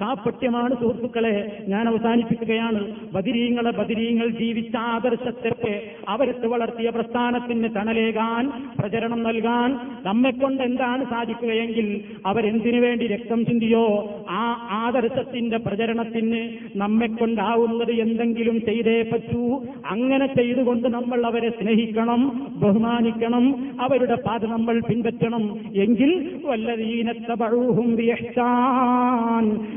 [0.00, 1.64] കാപ്പട്യമാണ് സുഹൃത്തുക്കളെ.
[1.68, 2.80] ഞാൻ അവസാനിപ്പിക്കുകയാണ്.
[3.38, 5.74] ബദിരീങ്ങളെ ബദിരീങ്ങൾ ജീവിച്ച ആദർശത്തെ
[6.08, 8.44] അവരത്ത് വളർത്തിയ പ്രസ്ഥാനത്തിന് തണലേകാൻ
[8.78, 9.68] പ്രചരണം നൽകാൻ
[10.06, 11.86] നമ്മെക്കൊണ്ട് എന്താണ് സാധിക്കുകയെങ്കിൽ
[12.26, 13.84] അവരെന്തിനു വേണ്ടി രക്തം ചിന്തിയോ?
[14.30, 14.42] ആ
[14.78, 16.40] ആദർശത്തിന്റെ പ്രചരണത്തിന്
[16.76, 19.44] നമ്മെക്കൊണ്ടാവുന്നത് എന്തെങ്കിലും ചെയ്തേ പറ്റൂ.
[19.86, 23.46] അങ്ങനെ ചെയ്തുകൊണ്ട് നമ്മൾ അവരെ സ്നേഹിക്കണം ബഹുമാനിക്കണം
[23.80, 25.46] അവരുടെ പാത നമ്മൾ പിൻപറ്റണം.
[25.76, 26.12] എങ്കിൽ
[26.44, 27.88] വല്ലതീനത്തപഴൂഹും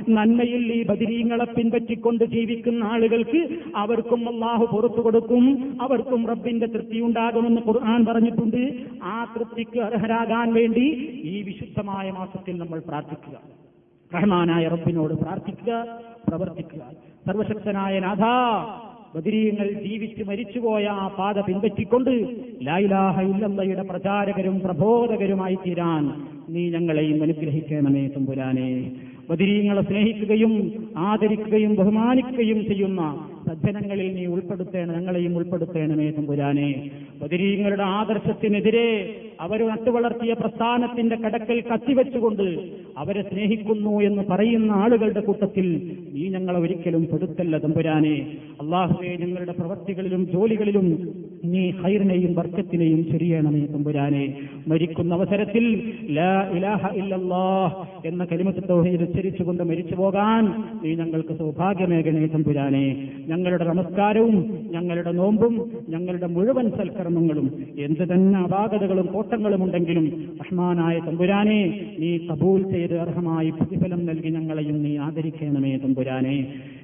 [0.09, 3.39] നന്മയിൽ ഈ ബദിരീങ്ങളെ പിൻപറ്റിക്കൊണ്ട് ജീവിക്കുന്ന ആളുകൾക്ക്
[3.75, 5.77] അവർക്കും അള്ളാഹു പുറത്തു കൊടുക്കും.
[5.81, 8.73] അവർക്കും റബ്ബിന്റെ തൃപ്തി ഉണ്ടാകുമെന്ന് ഖുർആൻ പറഞ്ഞിട്ടുണ്ട്.
[9.03, 10.85] ആ തൃപ്തിക്ക് അർഹരാകാൻ വേണ്ടി
[11.23, 13.41] ഈ വിശുദ്ധമായ മാസത്തിൽ നമ്മൾ പ്രാർത്ഥിക്കുക.
[14.15, 15.85] റഹ്മാനായ റബ്ബിനോട് പ്രാർത്ഥിക്കുക
[16.27, 16.81] പ്രവർത്തിക്കുക.
[17.27, 18.25] സർവശക്തനായ നാഥ
[19.15, 22.29] ബദിരീങ്ങൾ ജീവിച്ച് മരിച്ചുപോയ ആ പാത പിൻപറ്റിക്കൊണ്ട്
[22.61, 26.03] ലൈലാഹ ഇല്ലയുടെ പ്രചാരകരും പ്രബോധകരുമായി തീരാൻ
[26.49, 28.91] നീ ഞങ്ങളെയും അനുഗ്രഹിക്കണമേ തമ്പുരാനെ.
[29.29, 30.53] ബദിരീങ്ങളെ സ്നേഹിക്കുകയും
[30.97, 33.01] ആദരിക്കുകയും ബഹുമാനിക്കുകയും ചെയ്യുന്ന
[33.51, 36.89] സജ്ജനങ്ങളിൽ നീ ഉൾപ്പെടുത്തേണം ഞങ്ങളെയും ഉൾപ്പെടുത്തേണമേ തമ്പുരാനെ.
[37.21, 42.47] ബദിരീങ്ങളുടെ ആദർശത്തിനെതിരെ അവർ നട്ടുവളർത്തിയ പ്രസ്ഥാനത്തിന്റെ കടക്കൽ കത്തിവെച്ചുകൊണ്ട്
[42.97, 45.67] അവരെ സ്നേഹിക്കുന്നു എന്ന് പറയുന്ന ആളുകളുടെ കൂട്ടത്തിൽ
[46.13, 48.15] നീ ഞങ്ങളെ ഒരിക്കലും പെടുത്തല്ല തമ്പുരാനെ.
[48.61, 50.87] അള്ളാഹുവെ ഞങ്ങളുടെ പ്രവർത്തികളിലും ജോലികളിലും
[51.45, 54.23] നീ ഹൈറിനെയും വർക്കത്തിനെയും ശരിയണമേ തമ്പുരാനെ.
[54.67, 55.65] മരിക്കുന്ന അവസരത്തിൽ
[56.17, 60.43] ലാ ഇലാഹ ഇല്ലല്ലാഹ് എന്ന കലിമത്ത് തൗഹീദ് ഉച്ചരിച്ചുകൊണ്ട് മരിച്ചു പോകാൻ
[60.83, 62.85] നീ ഞങ്ങൾക്ക് സൗഭാഗ്യമേകണേ തമ്പുരാനെ.
[63.27, 64.35] ഞങ്ങളുടെ നമസ്കാരവും
[64.71, 65.55] ഞങ്ങളുടെ നോമ്പും
[65.89, 70.07] ഞങ്ങളുടെ മുഴുവൻ സൽക്കർമ്മങ്ങളും എന്ത് തന്നെ അപാകതകളും കോട്ടങ്ങളും ഉണ്ടെങ്കിലും
[70.41, 71.59] റഹ്മാനായ തമ്പുരാനെ
[71.99, 76.37] നീ കബൂൽ ചെയ്ത് അർഹമായി പ്രതിഫലം നൽകി ഞങ്ങളെയും നീ ആദരിക്കണമേ തമ്പുരാനെ.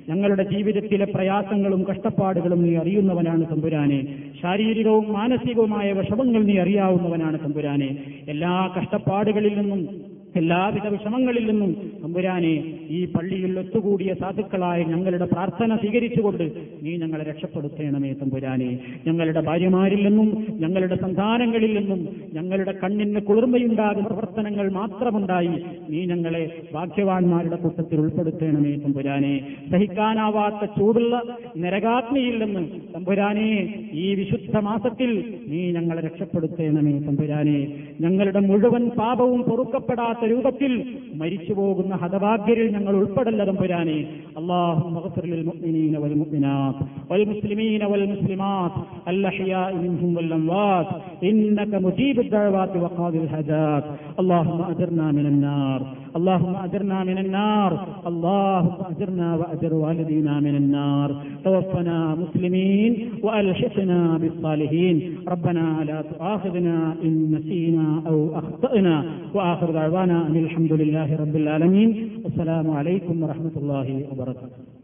[0.10, 4.00] ഞങ്ങളുടെ ജീവിതത്തിലെ പ്രയാസങ്ങളും കഷ്ടപ്പാടുകളും നീ അറിയുന്നവനാണ് തമ്പുരാനെ.
[4.42, 7.90] ശാരീരികവും മാനസികവുമായ വിഷമങ്ങൾ നീ അറിയാവുന്നവനാണ് തമ്പുരാനെ.
[8.28, 16.44] എല്ലാ കഷ്ടപ്പാടുകളിൽ നിന്നും എല്ലാവിധ വിഷമങ്ങളിൽ നിന്നും തമ്പുരാനെ ഈ പള്ളിയിൽ ഒത്തുകൂടിയ സാധുക്കളായ ഞങ്ങളുടെ പ്രാർത്ഥന സ്വീകരിച്ചുകൊണ്ട്
[16.84, 18.80] നീ ഞങ്ങളെ രക്ഷപ്പെടുത്തേണമേ തമ്പുരാനെ.
[19.08, 25.56] ഞങ്ങളുടെ ഭാര്യമാരിൽ നിന്നും ഞങ്ങളുടെ സന്താനങ്ങളിൽ നിന്നും ഞങ്ങളുടെ കണ്ണിന് കുളിർമയുണ്ടാകുന്ന പ്രവർത്തനങ്ങൾ മാത്രമുണ്ടായി
[25.90, 29.48] നീ ഞങ്ങളെ ഭാഗ്യവാന്മാരുടെ കൂട്ടത്തിൽ ഉൾപ്പെടുത്തേണമേ തമ്പുരാനെ.
[29.72, 31.22] സഹിക്കാനാവാത്ത ചൂടുള്ള
[31.58, 33.50] നരകാത്മിയിൽ നിന്ന് തമ്പുരാനെ
[33.94, 37.60] ഈ വിശുദ്ധ മാസത്തിൽ നീ ഞങ്ങളെ രക്ഷപ്പെടുത്തേണമേ തമ്പുരാനെ.
[38.02, 40.73] ഞങ്ങളുടെ മുഴുവൻ പാപവും പൊറുക്കപ്പെടാത്ത രൂപത്തിൽ
[41.15, 43.99] മരിച്ചു പോകുന്ന ഹതഭാഗ്യരിൽ ഞങ്ങൾ ഉൾപ്പെടല്ല തമ്പുരാനെ
[44.37, 44.85] അള്ളാഹു
[45.27, 46.75] للمؤمنين والمؤمنات
[47.11, 48.73] والمسلمين والمسلمات
[49.09, 50.87] الأحياء منهم والأموات
[51.25, 53.85] إنك مجيب الدعوات وقاضي الحاجات
[54.19, 55.81] اللهم أجرنا من النار
[56.18, 57.72] اللهم أجرنا من النار.
[58.08, 61.10] اللهم أجرنا وأجر والدينا من النار.
[61.44, 65.16] توفنا مسلمين وألحقنا بالصالحين.
[65.28, 69.06] ربنا لا تؤاخذنا إن نسينا أو أخطأنا.
[69.34, 72.10] وآخر دعوانا أن الحمد لله رب العالمين.
[72.24, 74.77] والسلام عليكم ورحمة الله وبركاته.